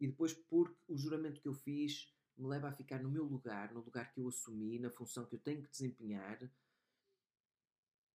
E 0.00 0.06
depois 0.06 0.34
porque 0.34 0.76
o 0.88 0.96
juramento 0.96 1.40
que 1.40 1.48
eu 1.48 1.54
fiz 1.54 2.12
me 2.36 2.48
leva 2.48 2.68
a 2.68 2.72
ficar 2.72 3.02
no 3.02 3.10
meu 3.10 3.24
lugar, 3.24 3.72
no 3.72 3.80
lugar 3.80 4.12
que 4.12 4.20
eu 4.20 4.28
assumi, 4.28 4.78
na 4.78 4.90
função 4.90 5.24
que 5.24 5.36
eu 5.36 5.38
tenho 5.38 5.62
que 5.62 5.70
desempenhar 5.70 6.50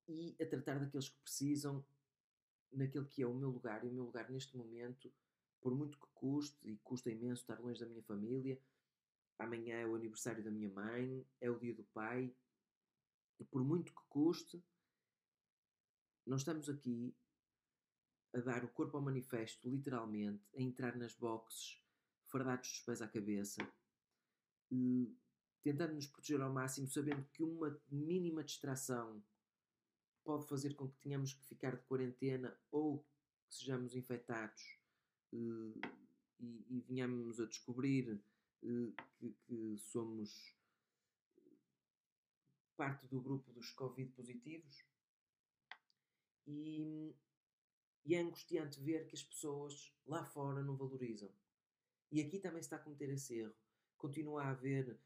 e 0.08 0.36
a 0.42 0.46
tratar 0.46 0.80
daqueles 0.80 1.10
que 1.10 1.20
precisam 1.22 1.86
naquele 2.72 3.06
que 3.06 3.22
é 3.22 3.28
o 3.28 3.34
meu 3.34 3.50
lugar. 3.50 3.84
E 3.84 3.88
o 3.88 3.94
meu 3.94 4.06
lugar 4.06 4.30
neste 4.30 4.58
momento, 4.58 5.12
por 5.62 5.76
muito 5.76 5.98
que 6.00 6.08
custe, 6.14 6.58
e 6.64 6.78
custa 6.78 7.10
imenso 7.10 7.42
estar 7.42 7.60
longe 7.60 7.80
da 7.80 7.86
minha 7.86 8.04
família, 8.04 8.60
amanhã 9.38 9.78
é 9.78 9.86
o 9.86 9.96
aniversário 9.96 10.44
da 10.44 10.52
minha 10.52 10.70
mãe, 10.70 11.26
é 11.42 11.50
o 11.50 11.60
dia 11.60 11.74
do 11.74 11.84
pai, 11.86 12.34
e 13.40 13.44
por 13.44 13.64
muito 13.64 13.94
que 13.94 14.02
custe, 14.08 14.64
nós 16.26 16.42
estamos 16.42 16.70
aqui 16.70 17.16
a 18.34 18.40
dar 18.40 18.64
o 18.64 18.70
corpo 18.70 18.98
ao 18.98 19.04
manifesto, 19.04 19.70
literalmente, 19.70 20.44
a 20.58 20.62
entrar 20.62 20.96
nas 20.96 21.14
boxes, 21.16 21.82
fardados 22.26 22.70
dos 22.70 22.80
pés 22.82 23.02
à 23.02 23.08
cabeça, 23.08 23.62
tentando 25.64 25.94
nos 25.94 26.08
proteger 26.08 26.42
ao 26.42 26.52
máximo, 26.52 26.88
sabendo 26.88 27.24
que 27.34 27.44
uma 27.44 27.80
mínima 27.90 28.44
distração 28.44 29.24
pode 30.24 30.48
fazer 30.48 30.76
com 30.76 30.90
que 30.90 31.00
tenhamos 31.00 31.34
que 31.34 31.46
ficar 31.46 31.76
de 31.76 31.84
quarentena 31.84 32.58
ou 32.72 33.00
que 33.48 33.56
sejamos 33.56 33.96
infectados 33.96 34.80
e, 35.32 35.80
e 36.40 36.82
venhamos 36.88 37.40
a 37.40 37.46
descobrir 37.46 38.22
que, 38.60 38.94
que 39.46 39.78
somos 39.78 40.56
parte 42.76 43.08
do 43.08 43.22
grupo 43.22 43.52
dos 43.54 43.72
Covid 43.72 44.12
positivos 44.12 44.84
e, 46.46 47.16
e, 48.06 48.16
é 48.16 48.20
angustiante 48.20 48.80
ver 48.80 49.08
que 49.08 49.16
as 49.16 49.24
pessoas 49.24 49.94
lá 50.06 50.24
fora 50.24 50.62
não 50.62 50.76
valorizam. 50.76 51.32
E 52.12 52.22
aqui 52.22 52.40
também 52.40 52.62
se 52.62 52.68
está 52.68 52.76
a 52.76 52.80
cometer 52.80 53.10
esse 53.10 53.36
erro. 53.36 53.56
Continua 53.98 54.44
a 54.44 54.50
haver, 54.50 55.00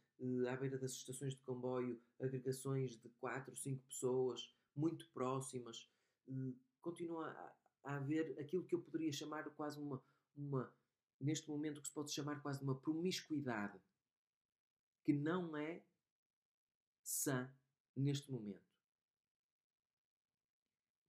à 0.49 0.55
beira 0.57 0.77
das 0.77 0.91
estações 0.91 1.33
de 1.33 1.41
comboio, 1.41 2.01
agregações 2.19 2.99
de 2.99 3.09
4, 3.21 3.55
5 3.55 3.85
pessoas 3.85 4.53
muito 4.75 5.07
próximas. 5.11 5.89
continua 6.81 7.29
a, 7.29 7.55
a 7.91 7.95
haver 7.97 8.37
aquilo 8.39 8.65
que 8.65 8.75
eu 8.75 8.81
poderia 8.81 9.11
chamar 9.13 9.49
quase 9.51 9.79
uma, 9.79 10.03
uma 10.35 10.73
neste 11.19 11.49
momento, 11.49 11.81
que 11.81 11.87
se 11.87 11.93
pode 11.93 12.11
chamar 12.11 12.41
quase 12.41 12.59
de 12.59 12.65
uma 12.65 12.79
promiscuidade 12.79 13.79
que 15.03 15.13
não 15.13 15.55
é 15.57 15.83
sã 17.03 17.51
neste 17.95 18.31
momento. 18.31 18.69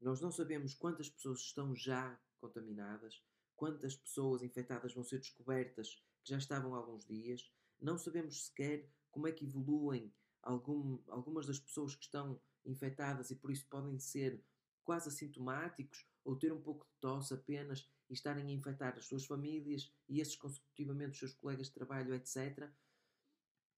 Nós 0.00 0.20
não 0.20 0.32
sabemos 0.32 0.74
quantas 0.74 1.10
pessoas 1.10 1.40
estão 1.40 1.76
já 1.76 2.18
contaminadas, 2.40 3.22
quantas 3.54 3.94
pessoas 3.94 4.42
infectadas 4.42 4.94
vão 4.94 5.04
ser 5.04 5.18
descobertas 5.18 6.02
que 6.24 6.30
já 6.30 6.38
estavam 6.38 6.74
há 6.74 6.78
alguns 6.78 7.04
dias, 7.04 7.52
não 7.78 7.98
sabemos 7.98 8.46
sequer 8.46 8.90
como 9.10 9.28
é 9.28 9.32
que 9.32 9.44
evoluem 9.44 10.14
algum, 10.42 10.98
algumas 11.08 11.46
das 11.46 11.58
pessoas 11.58 11.94
que 11.94 12.04
estão 12.04 12.40
infectadas 12.64 13.30
e 13.30 13.36
por 13.36 13.50
isso 13.50 13.66
podem 13.68 13.98
ser 13.98 14.42
quase 14.84 15.08
assintomáticos 15.08 16.09
ou 16.24 16.36
ter 16.36 16.52
um 16.52 16.60
pouco 16.60 16.84
de 16.84 16.92
tosse 17.00 17.34
apenas 17.34 17.88
e 18.08 18.14
estarem 18.14 18.46
a 18.48 18.52
infectar 18.52 18.96
as 18.96 19.06
suas 19.06 19.24
famílias 19.24 19.92
e 20.08 20.20
esses 20.20 20.36
consecutivamente 20.36 21.12
os 21.12 21.18
seus 21.18 21.34
colegas 21.34 21.68
de 21.68 21.74
trabalho, 21.74 22.14
etc. 22.14 22.70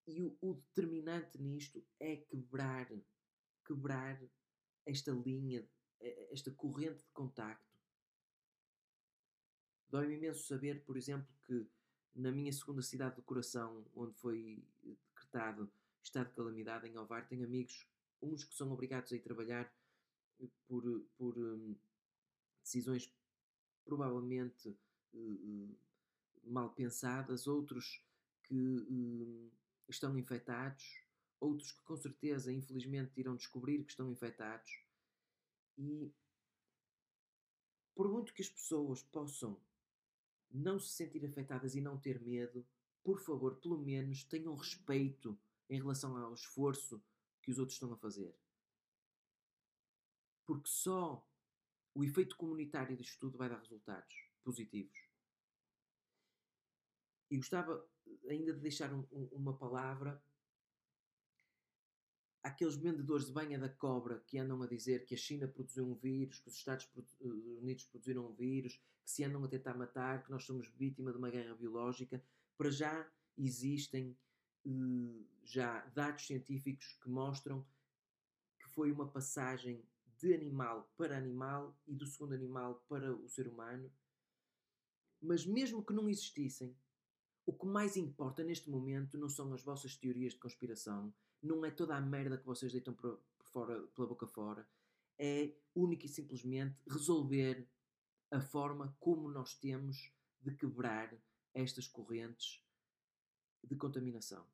E 0.06 0.22
o, 0.22 0.36
o 0.40 0.54
determinante 0.54 1.40
nisto 1.40 1.84
é 2.00 2.16
quebrar, 2.16 2.88
quebrar 3.64 4.20
esta 4.86 5.12
linha, 5.12 5.68
esta 6.30 6.50
corrente 6.50 7.04
de 7.04 7.12
contacto. 7.12 7.70
Dói-me 9.88 10.16
imenso 10.16 10.46
saber, 10.46 10.82
por 10.84 10.96
exemplo, 10.96 11.28
que 11.46 11.66
na 12.14 12.32
minha 12.32 12.52
segunda 12.52 12.82
cidade 12.82 13.16
do 13.16 13.22
coração, 13.22 13.84
onde 13.94 14.14
foi 14.14 14.66
decretado 14.82 15.70
estado 16.02 16.28
de 16.28 16.34
calamidade 16.34 16.88
em 16.88 16.98
Ovar, 16.98 17.26
tenho 17.28 17.44
amigos, 17.44 17.86
uns 18.20 18.44
que 18.44 18.54
são 18.54 18.72
obrigados 18.72 19.12
a 19.12 19.16
ir 19.16 19.20
trabalhar 19.20 19.72
por, 20.66 20.82
por 21.16 21.38
um, 21.38 21.76
decisões 22.62 23.12
provavelmente 23.84 24.68
uh, 25.14 25.76
mal 26.44 26.70
pensadas, 26.70 27.46
outros 27.46 28.04
que 28.44 28.54
uh, 28.54 29.50
estão 29.88 30.16
infectados, 30.16 31.02
outros 31.40 31.72
que 31.72 31.82
com 31.82 31.96
certeza, 31.96 32.52
infelizmente, 32.52 33.18
irão 33.18 33.36
descobrir 33.36 33.84
que 33.84 33.90
estão 33.90 34.10
infectados. 34.10 34.70
E 35.76 36.12
por 37.94 38.08
muito 38.08 38.32
que 38.32 38.42
as 38.42 38.48
pessoas 38.48 39.02
possam 39.02 39.60
não 40.50 40.78
se 40.78 40.90
sentir 40.90 41.24
afetadas 41.24 41.74
e 41.74 41.80
não 41.80 41.98
ter 41.98 42.20
medo, 42.20 42.66
por 43.02 43.20
favor, 43.20 43.56
pelo 43.56 43.78
menos 43.78 44.24
tenham 44.24 44.54
respeito 44.54 45.38
em 45.68 45.80
relação 45.80 46.16
ao 46.16 46.34
esforço 46.34 47.02
que 47.40 47.50
os 47.50 47.58
outros 47.58 47.76
estão 47.76 47.92
a 47.92 47.96
fazer. 47.96 48.34
Porque 50.46 50.68
só 50.68 51.26
o 51.94 52.04
efeito 52.04 52.36
comunitário 52.36 52.96
disto 52.96 53.18
tudo 53.20 53.38
vai 53.38 53.48
dar 53.48 53.58
resultados 53.58 54.14
positivos. 54.42 54.98
E 57.30 57.36
gostava 57.36 57.86
ainda 58.28 58.52
de 58.52 58.60
deixar 58.60 58.92
um, 58.92 59.06
um, 59.12 59.24
uma 59.32 59.56
palavra 59.56 60.22
àqueles 62.42 62.76
vendedores 62.76 63.26
de 63.26 63.32
banha 63.32 63.58
da 63.58 63.68
cobra 63.68 64.20
que 64.26 64.38
andam 64.38 64.62
a 64.62 64.66
dizer 64.66 65.04
que 65.04 65.14
a 65.14 65.18
China 65.18 65.46
produziu 65.46 65.86
um 65.86 65.94
vírus, 65.94 66.40
que 66.40 66.48
os 66.48 66.56
Estados 66.56 66.88
eh, 66.96 67.26
Unidos 67.26 67.84
produziram 67.84 68.26
um 68.26 68.34
vírus, 68.34 68.80
que 69.04 69.10
se 69.10 69.24
andam 69.24 69.44
a 69.44 69.48
tentar 69.48 69.74
matar, 69.74 70.24
que 70.24 70.30
nós 70.30 70.44
somos 70.44 70.68
vítima 70.68 71.12
de 71.12 71.18
uma 71.18 71.30
guerra 71.30 71.54
biológica. 71.54 72.22
Para 72.56 72.70
já 72.70 73.08
existem 73.38 74.16
uh, 74.66 75.26
já 75.44 75.86
dados 75.86 76.26
científicos 76.26 76.98
que 77.02 77.08
mostram 77.08 77.64
que 78.58 78.68
foi 78.68 78.92
uma 78.92 79.08
passagem 79.08 79.84
de 80.22 80.32
animal 80.32 80.88
para 80.96 81.18
animal 81.18 81.76
e 81.84 81.94
do 81.94 82.06
segundo 82.06 82.32
animal 82.32 82.84
para 82.88 83.12
o 83.12 83.28
ser 83.28 83.48
humano. 83.48 83.92
Mas 85.20 85.44
mesmo 85.44 85.84
que 85.84 85.92
não 85.92 86.08
existissem, 86.08 86.76
o 87.44 87.52
que 87.52 87.66
mais 87.66 87.96
importa 87.96 88.44
neste 88.44 88.70
momento 88.70 89.18
não 89.18 89.28
são 89.28 89.52
as 89.52 89.62
vossas 89.62 89.96
teorias 89.96 90.32
de 90.32 90.38
conspiração, 90.38 91.12
não 91.42 91.64
é 91.64 91.72
toda 91.72 91.96
a 91.96 92.00
merda 92.00 92.38
que 92.38 92.46
vocês 92.46 92.72
deitam 92.72 92.94
por, 92.94 93.20
fora, 93.40 93.82
pela 93.88 94.06
boca 94.06 94.28
fora, 94.28 94.66
é 95.18 95.52
única 95.74 96.06
e 96.06 96.08
simplesmente 96.08 96.80
resolver 96.88 97.68
a 98.30 98.40
forma 98.40 98.96
como 99.00 99.28
nós 99.28 99.54
temos 99.54 100.12
de 100.40 100.54
quebrar 100.54 101.12
estas 101.52 101.88
correntes 101.88 102.64
de 103.62 103.74
contaminação. 103.74 104.46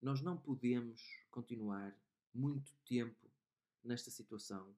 Nós 0.00 0.20
não 0.20 0.36
podemos 0.36 1.02
continuar 1.30 1.96
muito 2.32 2.72
tempo 2.88 3.25
nesta 3.86 4.10
situação. 4.10 4.76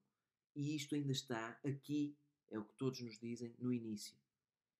E 0.55 0.75
isto 0.75 0.95
ainda 0.95 1.11
está 1.11 1.59
aqui, 1.65 2.17
é 2.49 2.57
o 2.57 2.65
que 2.65 2.73
todos 2.75 3.01
nos 3.01 3.19
dizem, 3.19 3.55
no 3.59 3.71
início. 3.71 4.17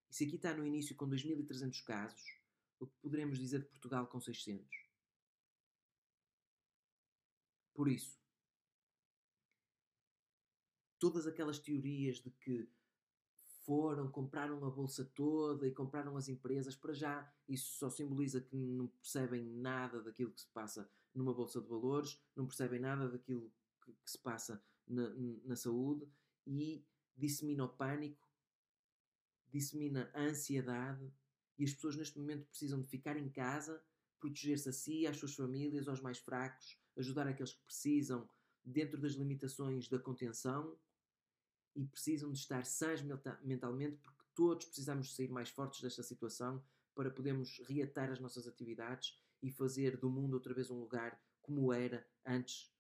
E 0.10 0.16
se 0.16 0.26
aqui 0.26 0.36
está 0.36 0.54
no 0.54 0.66
início 0.66 0.96
com 0.96 1.08
2.300 1.08 1.84
casos, 1.84 2.40
o 2.80 2.88
que 2.88 2.96
poderemos 3.02 3.38
dizer 3.38 3.60
de 3.60 3.68
Portugal 3.68 4.08
com 4.08 4.20
600? 4.20 4.68
Por 7.74 7.88
isso, 7.88 8.20
todas 10.98 11.28
aquelas 11.28 11.60
teorias 11.60 12.18
de 12.18 12.30
que 12.32 12.70
foram, 13.66 14.12
compraram 14.12 14.66
a 14.66 14.70
bolsa 14.70 15.06
toda 15.16 15.68
e 15.68 15.72
compraram 15.72 16.18
as 16.18 16.28
empresas, 16.28 16.76
para 16.76 16.94
já 16.94 17.32
isso 17.48 17.78
só 17.78 17.90
simboliza 17.90 18.42
que 18.42 18.56
não 18.56 18.88
percebem 18.88 19.46
nada 19.46 20.02
daquilo 20.02 20.32
que 20.32 20.42
se 20.42 20.48
passa 20.48 20.90
numa 21.14 21.34
bolsa 21.34 21.62
de 21.62 21.68
valores, 21.68 22.20
não 22.36 22.48
percebem 22.48 22.80
nada 22.80 23.08
daquilo 23.08 23.54
que, 23.94 24.04
que 24.04 24.12
se 24.12 24.18
passa 24.18 24.64
na, 24.88 25.10
na, 25.46 25.56
saúde 25.56 26.08
e 26.46 26.86
dissemina 27.16 27.66
o 27.66 27.70
pânico, 27.70 28.28
dissemina 29.52 30.10
a 30.14 30.22
ansiedade 30.22 31.12
e 31.58 31.64
as 31.64 31.74
pessoas 31.74 31.96
neste 31.96 32.18
momento 32.18 32.48
precisam 32.48 32.82
de 32.82 32.88
ficar 32.88 33.18
em 33.18 33.30
casa, 33.30 33.84
proteger-se 34.20 34.70
a 34.70 34.74
si, 34.74 35.08
às 35.08 35.18
suas 35.18 35.36
famílias, 35.36 35.88
aos 35.88 36.02
mais 36.02 36.18
fracos, 36.18 36.78
ajudar 36.98 37.28
aqueles 37.28 37.54
que 37.54 37.64
precisam 37.64 38.30
dentro 38.64 39.00
das 39.00 39.14
limitações 39.14 39.88
da 39.88 40.00
contenção 40.00 40.78
e 41.76 41.86
precisam 41.86 42.32
de 42.32 42.40
estar 42.40 42.66
sãs 42.66 43.02
mentalmente 43.42 43.98
porque 43.98 44.24
todos 44.36 44.66
precisamos 44.66 45.16
sair 45.16 45.30
mais 45.30 45.50
fortes 45.50 45.82
desta 45.82 46.04
situação 46.04 46.64
para 46.96 47.10
podermos 47.10 47.62
reatar 47.68 48.12
as 48.12 48.20
nossas 48.20 48.48
atividades 48.48 49.18
e 49.42 49.50
fazer 49.50 49.98
do 49.98 50.10
mundo 50.10 50.34
outra 50.34 50.54
vez 50.54 50.70
um 50.70 50.80
lugar 50.80 51.22
como 51.42 51.72
era 51.72 52.06
antes 52.26 52.72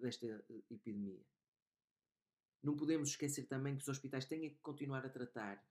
desta 0.00 0.26
eh, 0.26 0.62
epidemia. 0.70 1.24
Não 2.62 2.76
podemos 2.76 3.10
esquecer 3.10 3.46
também 3.46 3.74
que 3.76 3.82
os 3.82 3.88
hospitais 3.88 4.24
têm 4.24 4.48
que 4.50 4.60
continuar 4.60 5.04
a 5.04 5.10
tratar 5.10 5.64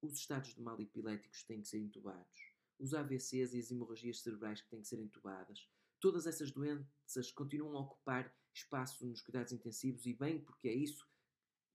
os 0.00 0.14
estados 0.14 0.54
de 0.54 0.60
mal 0.60 0.80
epiléticos 0.80 1.42
têm 1.42 1.60
que 1.60 1.68
ser 1.68 1.78
intubados, 1.78 2.54
os 2.78 2.94
AVCs 2.94 3.52
e 3.52 3.58
as 3.58 3.70
hemorragias 3.70 4.20
cerebrais 4.20 4.60
que 4.60 4.68
têm 4.68 4.80
que 4.80 4.88
ser 4.88 5.00
intubadas. 5.00 5.68
Todas 6.00 6.26
essas 6.26 6.52
doenças 6.52 7.32
continuam 7.32 7.76
a 7.76 7.80
ocupar 7.80 8.32
espaço 8.54 9.04
nos 9.04 9.20
cuidados 9.20 9.52
intensivos 9.52 10.06
e 10.06 10.14
bem 10.14 10.40
porque 10.40 10.68
é 10.68 10.74
isso, 10.74 11.08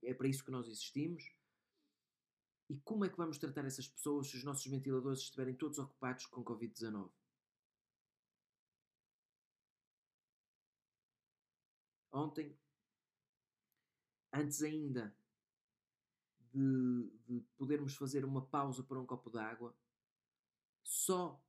é 0.02 0.13
para 0.13 0.28
isso 0.28 0.44
que 0.44 0.52
nós 0.52 0.68
existimos. 0.68 1.36
E 2.70 2.80
como 2.80 3.04
é 3.04 3.10
que 3.10 3.18
vamos 3.18 3.38
tratar 3.38 3.66
essas 3.66 3.88
pessoas 3.88 4.28
se 4.28 4.38
os 4.38 4.44
nossos 4.44 4.66
ventiladores 4.66 5.20
estiverem 5.20 5.54
todos 5.54 5.78
ocupados 5.78 6.25
com 6.25 6.44
Covid-19? 6.44 7.12
Ontem, 12.13 12.55
antes 14.32 14.62
ainda 14.62 15.13
de, 16.51 17.12
de 17.25 17.41
podermos 17.58 17.96
fazer 17.96 18.24
uma 18.24 18.46
pausa 18.46 18.84
para 18.84 19.00
um 19.00 19.05
copo 19.05 19.32
de 19.32 19.39
água, 19.39 19.75
só 20.84 21.43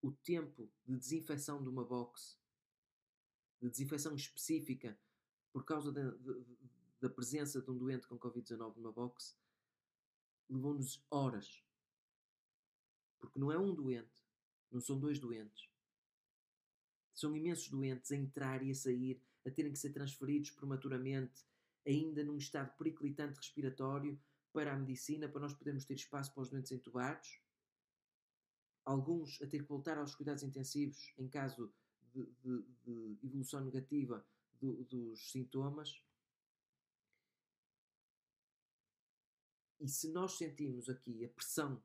o 0.00 0.12
tempo 0.12 0.70
de 0.86 0.96
desinfecção 0.96 1.60
de 1.60 1.68
uma 1.68 1.84
box, 1.84 2.38
de 3.60 3.68
desinfecção 3.68 4.14
específica 4.14 4.96
por 5.52 5.64
causa 5.64 5.90
da, 5.90 6.14
da 7.00 7.10
presença 7.10 7.60
de 7.60 7.70
um 7.70 7.76
doente 7.76 8.06
com 8.06 8.18
Covid-19 8.18 8.76
numa 8.76 8.92
box, 8.92 9.36
levou-nos 10.48 11.04
horas. 11.10 11.64
Porque 13.18 13.38
não 13.38 13.50
é 13.50 13.58
um 13.58 13.74
doente, 13.74 14.12
não 14.70 14.80
são 14.80 14.98
dois 14.98 15.18
doentes. 15.18 15.68
São 17.14 17.36
imensos 17.36 17.68
doentes 17.68 18.12
a 18.12 18.16
entrar 18.16 18.62
e 18.62 18.70
a 18.70 18.74
sair, 18.74 19.20
a 19.46 19.50
terem 19.50 19.72
que 19.72 19.78
ser 19.78 19.90
transferidos 19.90 20.50
prematuramente, 20.50 21.44
ainda 21.86 22.24
num 22.24 22.36
estado 22.36 22.74
periclitante 22.76 23.36
respiratório, 23.36 24.18
para 24.52 24.72
a 24.72 24.76
medicina, 24.76 25.28
para 25.28 25.40
nós 25.40 25.52
podermos 25.52 25.84
ter 25.84 25.94
espaço 25.94 26.32
para 26.32 26.42
os 26.42 26.50
doentes 26.50 26.70
entubados. 26.70 27.40
Alguns 28.84 29.42
a 29.42 29.46
ter 29.48 29.62
que 29.62 29.68
voltar 29.68 29.98
aos 29.98 30.14
cuidados 30.14 30.44
intensivos 30.44 31.12
em 31.18 31.28
caso 31.28 31.74
de, 32.12 32.24
de, 32.40 32.62
de 32.84 33.18
evolução 33.26 33.60
negativa 33.64 34.24
do, 34.60 34.84
dos 34.84 35.32
sintomas. 35.32 36.00
E 39.80 39.88
se 39.88 40.12
nós 40.12 40.38
sentimos 40.38 40.88
aqui 40.88 41.24
a 41.24 41.28
pressão 41.28 41.82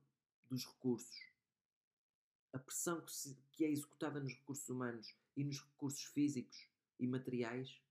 dos 0.47 0.65
recursos, 0.65 1.33
a 2.53 2.59
pressão 2.59 3.01
que, 3.01 3.11
se, 3.11 3.35
que 3.51 3.65
é 3.65 3.71
executada 3.71 4.19
nos 4.19 4.33
recursos 4.33 4.69
humanos 4.69 5.17
e 5.35 5.43
nos 5.43 5.59
recursos 5.59 6.03
físicos 6.03 6.68
e 6.99 7.07
materiais, 7.07 7.81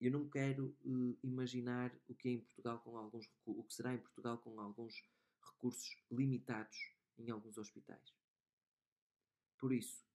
eu 0.00 0.10
não 0.10 0.28
quero 0.28 0.76
uh, 0.84 1.18
imaginar 1.22 1.92
o 2.08 2.14
que 2.14 2.28
é 2.28 2.32
em 2.32 2.40
Portugal 2.40 2.78
com 2.80 2.96
alguns 2.96 3.28
o 3.44 3.64
que 3.64 3.74
será 3.74 3.94
em 3.94 3.98
Portugal 3.98 4.38
com 4.38 4.60
alguns 4.60 4.94
recursos 5.42 5.96
limitados 6.10 6.76
em 7.18 7.30
alguns 7.30 7.58
hospitais. 7.58 8.14
Por 9.58 9.72
isso, 9.72 10.06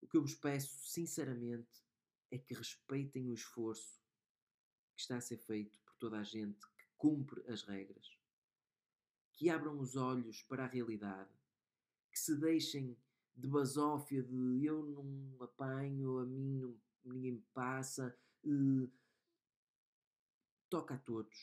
o 0.00 0.06
que 0.06 0.16
eu 0.16 0.22
vos 0.22 0.34
peço 0.34 0.78
sinceramente 0.86 1.82
é 2.30 2.38
que 2.38 2.54
respeitem 2.54 3.28
o 3.28 3.34
esforço 3.34 4.00
que 4.94 5.00
está 5.00 5.16
a 5.16 5.20
ser 5.20 5.38
feito 5.38 5.78
por 5.80 5.94
toda 5.96 6.18
a 6.18 6.22
gente 6.22 6.64
que 6.76 6.86
cumpre 6.96 7.42
as 7.50 7.62
regras, 7.62 8.16
que 9.32 9.50
abram 9.50 9.80
os 9.80 9.96
olhos 9.96 10.42
para 10.42 10.64
a 10.64 10.68
realidade, 10.68 11.32
que 12.12 12.18
se 12.18 12.36
deixem 12.36 12.96
de 13.36 13.48
basófia 13.48 14.22
de 14.22 14.64
eu 14.64 14.84
não 14.84 15.42
apanho, 15.42 16.18
a 16.18 16.24
mim 16.24 16.58
não, 16.58 16.80
ninguém 17.04 17.32
me 17.32 17.44
passa, 17.52 18.16
uh, 18.44 18.90
toca 20.68 20.94
a 20.94 20.98
todos. 20.98 21.36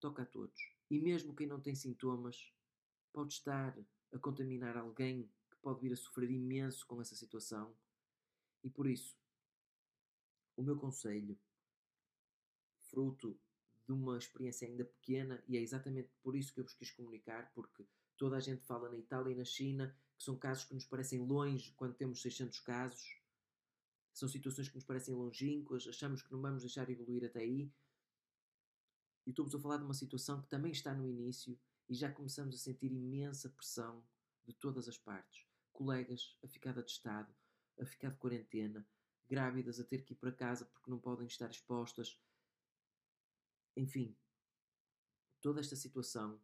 Toca 0.00 0.22
a 0.22 0.26
todos. 0.26 0.60
E 0.90 0.98
mesmo 0.98 1.34
quem 1.34 1.46
não 1.46 1.60
tem 1.60 1.74
sintomas 1.74 2.52
pode 3.12 3.34
estar 3.34 3.76
a 4.12 4.18
contaminar 4.18 4.76
alguém 4.76 5.30
que 5.50 5.56
pode 5.62 5.80
vir 5.80 5.92
a 5.92 5.96
sofrer 5.96 6.30
imenso 6.30 6.86
com 6.86 7.00
essa 7.00 7.14
situação. 7.14 7.74
E 8.62 8.70
por 8.70 8.86
isso, 8.86 9.16
o 10.56 10.62
meu 10.62 10.76
conselho, 10.76 11.38
fruto 12.90 13.38
de 13.86 13.92
uma 13.92 14.16
experiência 14.16 14.66
ainda 14.66 14.84
pequena, 14.84 15.42
e 15.46 15.56
é 15.56 15.60
exatamente 15.60 16.10
por 16.22 16.36
isso 16.36 16.52
que 16.52 16.60
eu 16.60 16.64
vos 16.64 16.74
quis 16.74 16.90
comunicar, 16.90 17.52
porque 17.54 17.86
toda 18.16 18.36
a 18.36 18.40
gente 18.40 18.64
fala 18.64 18.88
na 18.88 18.96
Itália 18.96 19.32
e 19.32 19.36
na 19.36 19.44
China, 19.44 19.96
que 20.16 20.24
são 20.24 20.36
casos 20.36 20.64
que 20.64 20.74
nos 20.74 20.84
parecem 20.84 21.20
longe 21.20 21.72
quando 21.76 21.94
temos 21.94 22.22
600 22.22 22.60
casos, 22.60 23.24
são 24.14 24.28
situações 24.28 24.68
que 24.68 24.76
nos 24.76 24.84
parecem 24.84 25.12
longínquas, 25.12 25.88
achamos 25.88 26.22
que 26.22 26.32
não 26.32 26.40
vamos 26.40 26.62
deixar 26.62 26.88
evoluir 26.88 27.24
até 27.24 27.40
aí. 27.40 27.72
E 29.26 29.30
estou-vos 29.30 29.54
a 29.54 29.58
falar 29.58 29.78
de 29.78 29.84
uma 29.84 29.94
situação 29.94 30.40
que 30.40 30.48
também 30.48 30.70
está 30.70 30.94
no 30.94 31.04
início 31.04 31.58
e 31.88 31.94
já 31.94 32.12
começamos 32.12 32.54
a 32.54 32.58
sentir 32.58 32.92
imensa 32.92 33.48
pressão 33.50 34.04
de 34.44 34.52
todas 34.52 34.88
as 34.88 34.96
partes. 34.96 35.46
Colegas 35.72 36.38
a 36.44 36.46
ficar 36.46 36.72
de 36.72 36.80
atestado, 36.80 37.34
a 37.80 37.84
ficar 37.84 38.10
de 38.10 38.18
quarentena, 38.18 38.86
grávidas 39.28 39.80
a 39.80 39.84
ter 39.84 40.04
que 40.04 40.12
ir 40.12 40.16
para 40.16 40.30
casa 40.30 40.64
porque 40.66 40.90
não 40.90 40.98
podem 40.98 41.26
estar 41.26 41.50
expostas. 41.50 42.16
Enfim, 43.76 44.16
toda 45.40 45.58
esta 45.58 45.74
situação, 45.74 46.40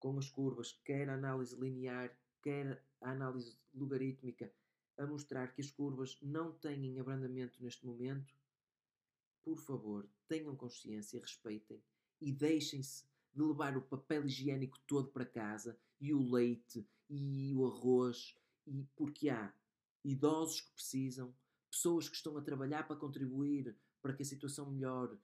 com 0.00 0.18
as 0.18 0.28
curvas, 0.28 0.72
quer 0.84 1.08
a 1.08 1.14
análise 1.14 1.54
linear, 1.54 2.10
quer 2.42 2.82
a 3.00 3.10
análise 3.10 3.56
logarítmica, 3.72 4.52
a 4.98 5.06
mostrar 5.06 5.54
que 5.54 5.60
as 5.60 5.70
curvas 5.70 6.18
não 6.20 6.52
têm 6.52 6.98
abrandamento 6.98 7.62
neste 7.62 7.86
momento, 7.86 8.34
por 9.42 9.58
favor, 9.58 10.08
tenham 10.26 10.56
consciência, 10.56 11.20
respeitem 11.20 11.82
e 12.20 12.32
deixem-se 12.32 13.04
de 13.32 13.42
levar 13.42 13.76
o 13.76 13.82
papel 13.82 14.26
higiênico 14.26 14.78
todo 14.86 15.10
para 15.10 15.24
casa 15.24 15.78
e 16.00 16.12
o 16.12 16.30
leite 16.30 16.86
e 17.08 17.54
o 17.54 17.66
arroz, 17.66 18.36
e 18.66 18.84
porque 18.96 19.28
há 19.28 19.54
idosos 20.04 20.60
que 20.60 20.72
precisam, 20.72 21.34
pessoas 21.70 22.08
que 22.08 22.16
estão 22.16 22.36
a 22.36 22.42
trabalhar 22.42 22.86
para 22.86 22.96
contribuir 22.96 23.76
para 24.02 24.14
que 24.14 24.22
a 24.22 24.26
situação 24.26 24.70
melhore, 24.70 25.18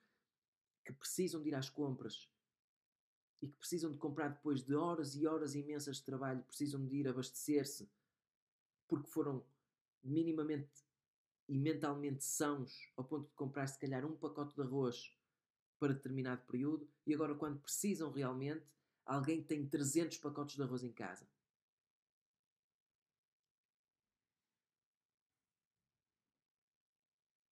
que 0.84 0.92
precisam 0.92 1.42
de 1.42 1.48
ir 1.48 1.54
às 1.54 1.68
compras 1.68 2.30
e 3.42 3.48
que 3.48 3.56
precisam 3.56 3.92
de 3.92 3.98
comprar 3.98 4.28
depois 4.28 4.62
de 4.62 4.74
horas 4.74 5.14
e 5.14 5.26
horas 5.26 5.54
imensas 5.54 5.96
de 5.96 6.04
trabalho, 6.04 6.42
precisam 6.44 6.84
de 6.86 6.96
ir 6.96 7.08
abastecer-se 7.08 7.88
porque 8.88 9.08
foram 9.08 9.44
minimamente 10.02 10.84
e 11.48 11.56
mentalmente 11.56 12.24
sãos 12.24 12.90
ao 12.96 13.04
ponto 13.04 13.28
de 13.28 13.34
comprar 13.34 13.66
se 13.66 13.78
calhar 13.78 14.04
um 14.04 14.16
pacote 14.16 14.54
de 14.54 14.62
arroz 14.62 15.16
para 15.78 15.92
determinado 15.92 16.42
período 16.46 16.88
e 17.06 17.14
agora 17.14 17.34
quando 17.34 17.60
precisam 17.60 18.10
realmente 18.10 18.64
alguém 19.04 19.42
tem 19.42 19.66
300 19.68 20.18
pacotes 20.18 20.56
de 20.56 20.62
arroz 20.62 20.82
em 20.82 20.92
casa. 20.92 21.28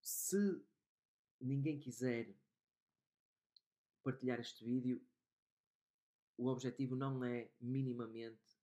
Se 0.02 0.64
ninguém 1.40 1.80
quiser 1.80 2.34
partilhar 4.04 4.40
este 4.40 4.66
vídeo, 4.66 5.02
o 6.38 6.48
objetivo 6.48 6.96
não 6.96 7.24
é 7.24 7.52
minimamente 7.60 8.58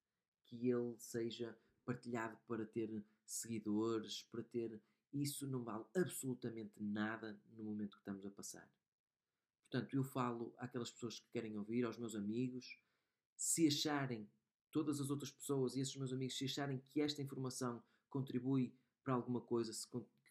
que 0.44 0.68
ele 0.68 0.94
seja 0.98 1.56
partilhado 1.84 2.36
para 2.46 2.64
ter 2.64 3.04
seguidores, 3.24 4.22
para 4.30 4.42
ter. 4.42 4.80
Isso 5.12 5.46
não 5.46 5.64
vale 5.64 5.84
absolutamente 5.94 6.82
nada 6.82 7.40
no 7.56 7.64
momento 7.64 7.96
que 7.96 8.00
estamos 8.00 8.24
a 8.24 8.30
passar. 8.30 8.68
Portanto, 9.70 9.94
eu 9.94 10.02
falo 10.02 10.52
àquelas 10.58 10.90
pessoas 10.90 11.20
que 11.20 11.30
querem 11.30 11.56
ouvir, 11.56 11.84
aos 11.84 11.96
meus 11.96 12.14
amigos, 12.14 12.78
se 13.36 13.66
acharem, 13.66 14.28
todas 14.70 15.00
as 15.00 15.10
outras 15.10 15.30
pessoas 15.30 15.74
e 15.74 15.80
esses 15.80 15.96
meus 15.96 16.12
amigos, 16.12 16.36
se 16.36 16.44
acharem 16.44 16.78
que 16.88 17.00
esta 17.00 17.22
informação 17.22 17.82
contribui 18.08 18.74
para 19.02 19.14
alguma 19.14 19.40
coisa, 19.40 19.72
se 19.72 19.86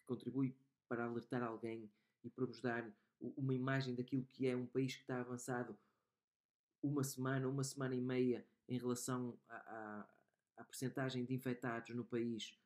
contribui 0.06 0.56
para 0.88 1.04
alertar 1.04 1.42
alguém 1.42 1.90
e 2.22 2.30
para 2.30 2.44
vos 2.44 2.60
dar 2.60 2.90
uma 3.20 3.54
imagem 3.54 3.94
daquilo 3.94 4.24
que 4.24 4.46
é 4.46 4.56
um 4.56 4.66
país 4.66 4.94
que 4.94 5.02
está 5.02 5.20
avançado 5.20 5.76
uma 6.82 7.04
semana, 7.04 7.48
uma 7.48 7.64
semana 7.64 7.94
e 7.94 8.00
meia 8.00 8.46
em 8.68 8.78
relação 8.78 9.38
à, 9.48 10.08
percentagem 10.68 11.24
de 11.24 11.34
infectados 11.34 11.94
no 11.94 12.04
país 12.04 12.56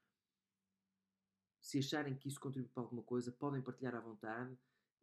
se 1.60 1.78
acharem 1.78 2.14
que 2.14 2.28
isso 2.28 2.38
contribui 2.38 2.68
para 2.68 2.82
alguma 2.82 3.02
coisa, 3.02 3.32
podem 3.32 3.62
partilhar 3.62 3.94
à 3.94 4.00
vontade, 4.00 4.52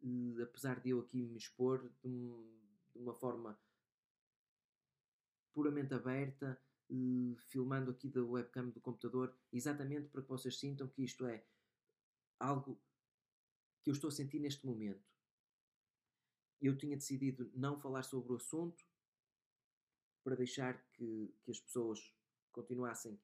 uh, 0.02 0.42
apesar 0.42 0.78
de 0.78 0.90
eu 0.90 1.00
aqui 1.00 1.26
me 1.26 1.36
expor 1.36 1.90
de, 2.00 2.08
um, 2.08 2.60
de 2.94 3.00
uma 3.00 3.12
forma 3.14 3.58
puramente 5.52 5.92
aberta, 5.92 6.60
uh, 6.88 7.36
filmando 7.48 7.90
aqui 7.90 8.08
da 8.08 8.22
webcam 8.22 8.68
do 8.68 8.80
computador, 8.80 9.36
exatamente 9.52 10.08
para 10.08 10.22
que 10.22 10.28
vocês 10.28 10.56
sintam 10.56 10.86
que 10.86 11.02
isto 11.02 11.26
é 11.26 11.44
algo 12.38 12.80
que 13.82 13.90
eu 13.90 13.94
estou 13.94 14.08
a 14.08 14.12
sentir 14.12 14.38
neste 14.38 14.64
momento. 14.64 15.10
Eu 16.60 16.78
tinha 16.78 16.96
decidido 16.96 17.50
não 17.56 17.80
falar 17.80 18.04
sobre 18.04 18.32
o 18.32 18.36
assunto 18.36 18.84
para 20.22 20.36
deixar 20.36 20.80
que, 20.92 21.34
que 21.42 21.50
as 21.50 21.60
pessoas 21.60 22.14
continuassem 22.52 23.20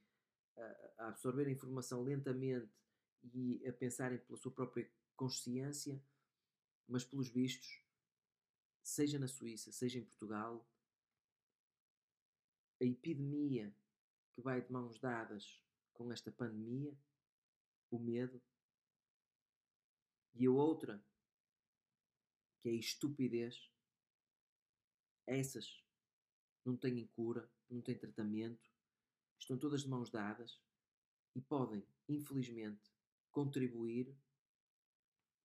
a, 0.57 0.93
a 0.99 1.09
absorver 1.09 1.47
a 1.47 1.51
informação 1.51 2.03
lentamente 2.03 2.71
e 3.23 3.67
a 3.67 3.73
pensarem 3.73 4.19
pela 4.19 4.39
sua 4.39 4.53
própria 4.53 4.91
consciência, 5.17 6.03
mas 6.87 7.05
pelos 7.05 7.29
vistos, 7.29 7.85
seja 8.83 9.19
na 9.19 9.29
Suíça, 9.29 9.71
seja 9.73 9.99
em 9.99 10.05
Portugal, 10.05 10.67
a 12.81 12.85
epidemia 12.85 13.75
que 14.33 14.41
vai 14.41 14.61
de 14.61 14.73
mãos 14.73 14.99
dadas 14.99 15.63
com 15.93 16.13
esta 16.13 16.31
pandemia, 16.31 16.97
o 17.91 17.99
medo, 17.99 18.41
e 20.35 20.47
a 20.47 20.51
outra 20.51 21.05
que 22.61 22.69
é 22.69 22.73
a 22.73 22.77
estupidez, 22.77 23.71
essas 25.27 25.85
não 26.69 26.77
têm 26.77 27.07
cura, 27.07 27.51
não 27.71 27.81
têm 27.81 27.97
tratamento, 27.97 28.71
estão 29.39 29.57
todas 29.59 29.83
de 29.83 29.89
mãos 29.89 30.11
dadas 30.11 30.61
e 31.35 31.41
podem, 31.41 31.83
infelizmente, 32.09 32.93
contribuir 33.31 34.15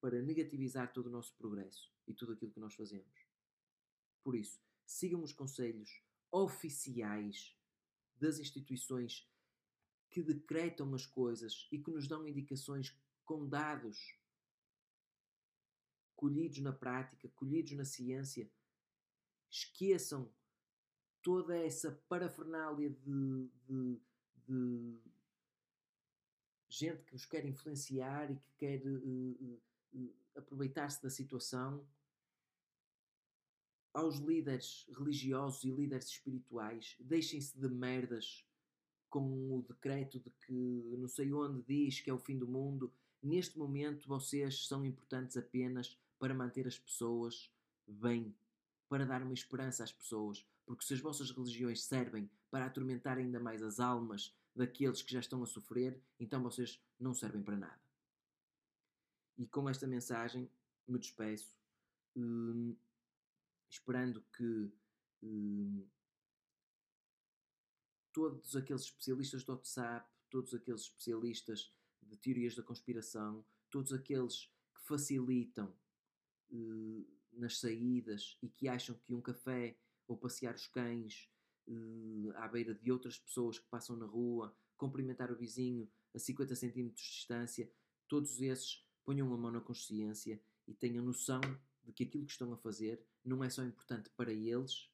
para 0.01 0.21
negativizar 0.21 0.91
todo 0.91 1.07
o 1.07 1.11
nosso 1.11 1.33
progresso 1.35 1.89
e 2.05 2.13
tudo 2.13 2.33
aquilo 2.33 2.51
que 2.51 2.59
nós 2.59 2.75
fazemos. 2.75 3.25
Por 4.21 4.35
isso, 4.35 4.61
sigam 4.85 5.23
os 5.23 5.31
conselhos 5.31 6.03
oficiais 6.29 7.55
das 8.17 8.37
instituições 8.39 9.29
que 10.09 10.21
decretam 10.21 10.93
as 10.93 11.05
coisas 11.05 11.67
e 11.71 11.79
que 11.79 11.91
nos 11.91 12.07
dão 12.07 12.27
indicações 12.27 12.97
com 13.23 13.47
dados 13.47 14.19
colhidos 16.15 16.59
na 16.59 16.73
prática, 16.73 17.29
colhidos 17.29 17.71
na 17.73 17.85
ciência. 17.85 18.51
Esqueçam 19.49 20.31
toda 21.23 21.57
essa 21.57 21.91
parafernália 22.07 22.89
de, 22.89 23.49
de, 23.65 23.99
de 24.45 24.99
gente 26.69 27.03
que 27.05 27.13
vos 27.13 27.25
quer 27.25 27.45
influenciar 27.45 28.29
e 28.29 28.35
que 28.35 28.51
quer 28.57 28.85
uh, 28.85 29.59
uh, 29.93 30.13
aproveitar-se 30.35 31.01
da 31.01 31.09
situação. 31.09 31.87
Aos 33.93 34.17
líderes 34.17 34.87
religiosos 34.97 35.63
e 35.63 35.71
líderes 35.71 36.07
espirituais, 36.07 36.95
deixem-se 36.99 37.57
de 37.57 37.69
merdas 37.69 38.43
com 39.07 39.55
o 39.55 39.61
decreto 39.61 40.19
de 40.19 40.31
que 40.31 40.95
não 40.97 41.07
sei 41.07 41.31
onde 41.31 41.61
diz 41.61 42.01
que 42.01 42.09
é 42.09 42.13
o 42.13 42.17
fim 42.17 42.37
do 42.37 42.47
mundo. 42.47 42.91
Neste 43.21 43.57
momento, 43.57 44.07
vocês 44.07 44.67
são 44.67 44.83
importantes 44.83 45.37
apenas 45.37 45.95
para 46.17 46.33
manter 46.33 46.65
as 46.67 46.79
pessoas 46.79 47.51
bem, 47.87 48.35
para 48.93 49.07
dar 49.07 49.23
uma 49.23 49.33
esperança 49.33 49.83
às 49.83 49.91
pessoas, 49.91 50.47
porque 50.67 50.85
se 50.85 50.93
as 50.93 50.99
vossas 50.99 51.31
religiões 51.31 51.83
servem 51.83 52.29
para 52.51 52.67
atormentar 52.67 53.17
ainda 53.17 53.39
mais 53.39 53.63
as 53.63 53.79
almas 53.79 54.37
daqueles 54.55 55.01
que 55.01 55.11
já 55.11 55.19
estão 55.19 55.41
a 55.41 55.47
sofrer, 55.47 55.99
então 56.19 56.43
vocês 56.43 56.79
não 56.99 57.11
servem 57.11 57.41
para 57.41 57.57
nada. 57.57 57.81
E 59.35 59.47
com 59.47 59.67
esta 59.67 59.87
mensagem 59.87 60.47
me 60.87 60.99
despeço, 60.99 61.57
hum, 62.15 62.77
esperando 63.67 64.23
que 64.37 64.71
hum, 65.23 65.87
todos 68.11 68.55
aqueles 68.55 68.83
especialistas 68.83 69.43
do 69.43 69.53
WhatsApp, 69.53 70.07
todos 70.29 70.53
aqueles 70.53 70.81
especialistas 70.81 71.73
de 71.99 72.15
teorias 72.15 72.53
da 72.53 72.61
conspiração, 72.61 73.43
todos 73.71 73.91
aqueles 73.91 74.53
que 74.75 74.83
facilitam 74.83 75.75
uh, 76.51 77.22
nas 77.35 77.59
saídas 77.59 78.37
e 78.41 78.49
que 78.49 78.67
acham 78.67 78.95
que 79.03 79.13
um 79.13 79.21
café 79.21 79.77
ou 80.07 80.17
passear 80.17 80.55
os 80.55 80.67
cães 80.67 81.29
uh, 81.67 82.31
à 82.35 82.47
beira 82.47 82.73
de 82.73 82.91
outras 82.91 83.17
pessoas 83.17 83.59
que 83.59 83.67
passam 83.67 83.95
na 83.95 84.05
rua, 84.05 84.55
cumprimentar 84.77 85.31
o 85.31 85.35
vizinho 85.35 85.89
a 86.13 86.19
50 86.19 86.55
centímetros 86.55 87.05
de 87.05 87.11
distância, 87.11 87.71
todos 88.07 88.41
esses 88.41 88.85
ponham 89.03 89.33
a 89.33 89.37
mão 89.37 89.51
na 89.51 89.61
consciência 89.61 90.41
e 90.67 90.73
tenham 90.73 91.03
noção 91.03 91.41
de 91.83 91.91
que 91.91 92.03
aquilo 92.03 92.25
que 92.25 92.31
estão 92.31 92.53
a 92.53 92.57
fazer 92.57 93.05
não 93.23 93.43
é 93.43 93.49
só 93.49 93.63
importante 93.63 94.09
para 94.11 94.31
eles, 94.31 94.89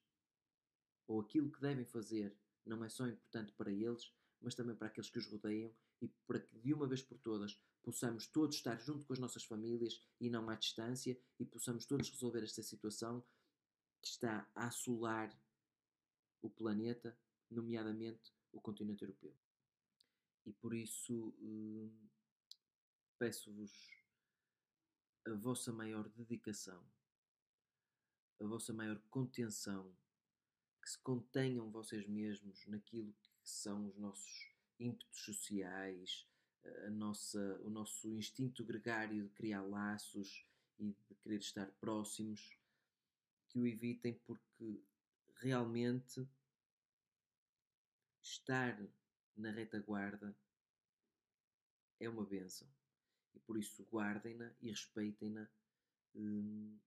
ou 1.08 1.22
aquilo 1.22 1.52
que 1.52 1.62
devem 1.62 1.86
fazer 1.86 2.36
não 2.66 2.84
é 2.84 2.90
só 2.90 3.08
importante 3.08 3.52
para 3.54 3.72
eles, 3.72 4.14
mas 4.42 4.56
também 4.56 4.76
para 4.76 4.88
aqueles 4.88 5.10
que 5.10 5.20
os 5.20 5.26
rodeiam 5.28 5.74
e 6.02 6.08
para 6.28 6.40
que 6.40 6.58
de 6.58 6.74
uma 6.74 6.88
vez 6.88 7.02
por 7.02 7.18
todas 7.20 7.60
possamos 7.84 8.28
todos 8.28 8.56
estar 8.56 8.80
junto 8.80 9.06
com 9.06 9.14
as 9.14 9.20
nossas 9.20 9.44
famílias 9.44 10.02
e 10.20 10.30
não 10.30 10.50
à 10.50 10.56
distância 10.56 11.20
e 11.40 11.46
possamos 11.46 11.86
todos 11.86 12.10
resolver 12.10 12.44
esta 12.44 12.62
situação 12.62 13.24
que 14.02 14.08
está 14.08 14.50
a 14.56 14.68
assolar 14.68 15.38
o 16.42 16.50
planeta, 16.50 17.18
nomeadamente 17.50 18.34
o 18.52 18.62
continente 18.62 19.04
europeu. 19.04 19.36
E 20.46 20.54
por 20.54 20.74
isso 20.74 21.36
hum, 21.40 22.10
peço-vos 23.18 23.72
a 25.26 25.34
vossa 25.34 25.72
maior 25.72 26.08
dedicação, 26.10 26.84
a 28.40 28.46
vossa 28.46 28.74
maior 28.74 29.00
contenção 29.10 29.94
que 30.82 30.90
se 30.90 30.98
contenham 31.00 31.70
vocês 31.70 32.08
mesmos 32.08 32.66
naquilo 32.68 33.14
que 33.50 33.56
são 33.56 33.88
os 33.88 33.98
nossos 33.98 34.48
ímpetos 34.80 35.22
sociais, 35.22 36.28
a 36.86 36.90
nossa, 36.92 37.60
o 37.64 37.70
nosso 37.70 38.08
instinto 38.14 38.64
gregário 38.64 39.28
de 39.28 39.34
criar 39.34 39.64
laços 39.64 40.46
e 40.78 40.92
de 40.92 41.16
querer 41.16 41.40
estar 41.40 41.66
próximos, 41.80 42.56
que 43.48 43.60
o 43.60 43.66
evitem 43.66 44.14
porque 44.26 44.84
realmente 45.38 46.28
estar 48.22 48.80
na 49.36 49.50
retaguarda 49.50 50.38
é 52.00 52.08
uma 52.08 52.24
benção. 52.24 52.68
E 53.34 53.40
por 53.40 53.58
isso 53.58 53.84
guardem-na 53.92 54.54
e 54.62 54.70
respeitem-na, 54.70 55.50
hum, 56.14 56.78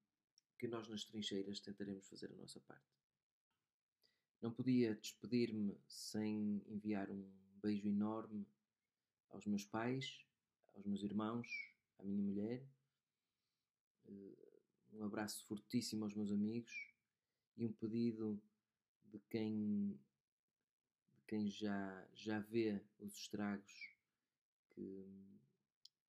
que 0.58 0.68
nós 0.68 0.88
nas 0.88 1.04
trincheiras 1.04 1.58
tentaremos 1.58 2.08
fazer 2.08 2.30
a 2.30 2.36
nossa 2.36 2.60
parte. 2.60 3.01
Não 4.42 4.50
podia 4.50 4.96
despedir-me 4.96 5.78
sem 5.86 6.60
enviar 6.66 7.08
um 7.08 7.24
beijo 7.62 7.86
enorme 7.86 8.44
aos 9.30 9.46
meus 9.46 9.64
pais, 9.64 10.26
aos 10.74 10.84
meus 10.84 11.04
irmãos, 11.04 11.46
à 11.96 12.02
minha 12.02 12.20
mulher. 12.20 12.66
Eh, 14.08 14.60
um 14.94 15.04
abraço 15.04 15.46
fortíssimo 15.46 16.02
aos 16.02 16.14
meus 16.16 16.32
amigos 16.32 16.72
e 17.56 17.64
um 17.64 17.72
pedido 17.72 18.42
de 19.04 19.20
quem, 19.30 19.96
de 21.12 21.22
quem 21.28 21.48
já, 21.48 22.08
já 22.12 22.40
vê 22.40 22.82
os 22.98 23.14
estragos 23.14 23.94
que, 24.70 25.06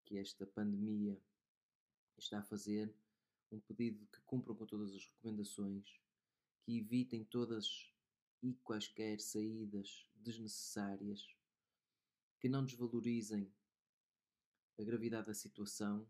que 0.06 0.17
esta 0.17 0.48
pandemia 0.48 1.22
está 2.17 2.39
a 2.39 2.43
fazer. 2.43 2.91
Um 3.52 3.60
pedido 3.60 4.08
que 4.08 4.19
cumpram 4.22 4.56
com 4.56 4.65
todas 4.65 4.91
as 4.96 5.06
recomendações, 5.06 6.02
que 6.63 6.80
evitem 6.80 7.24
todas 7.26 7.92
e 8.43 8.53
quaisquer 8.56 9.21
saídas 9.21 10.06
desnecessárias 10.15 11.25
que 12.39 12.49
não 12.49 12.65
desvalorizem 12.65 13.49
a 14.77 14.84
gravidade 14.84 15.27
da 15.27 15.34
situação 15.34 16.06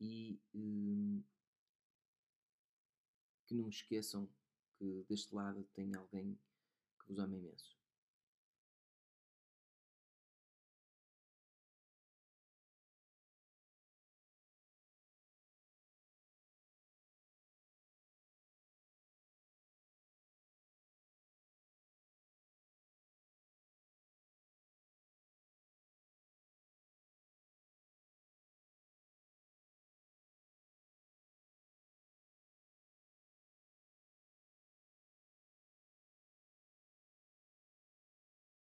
e 0.00 0.40
hum, 0.54 1.20
que 3.44 3.54
não 3.56 3.68
esqueçam 3.68 4.32
que 4.76 5.04
deste 5.08 5.34
lado 5.34 5.64
tem 5.74 5.94
alguém 5.96 6.38
que 7.00 7.08
vos 7.08 7.18
ama 7.18 7.36
imenso. 7.36 7.81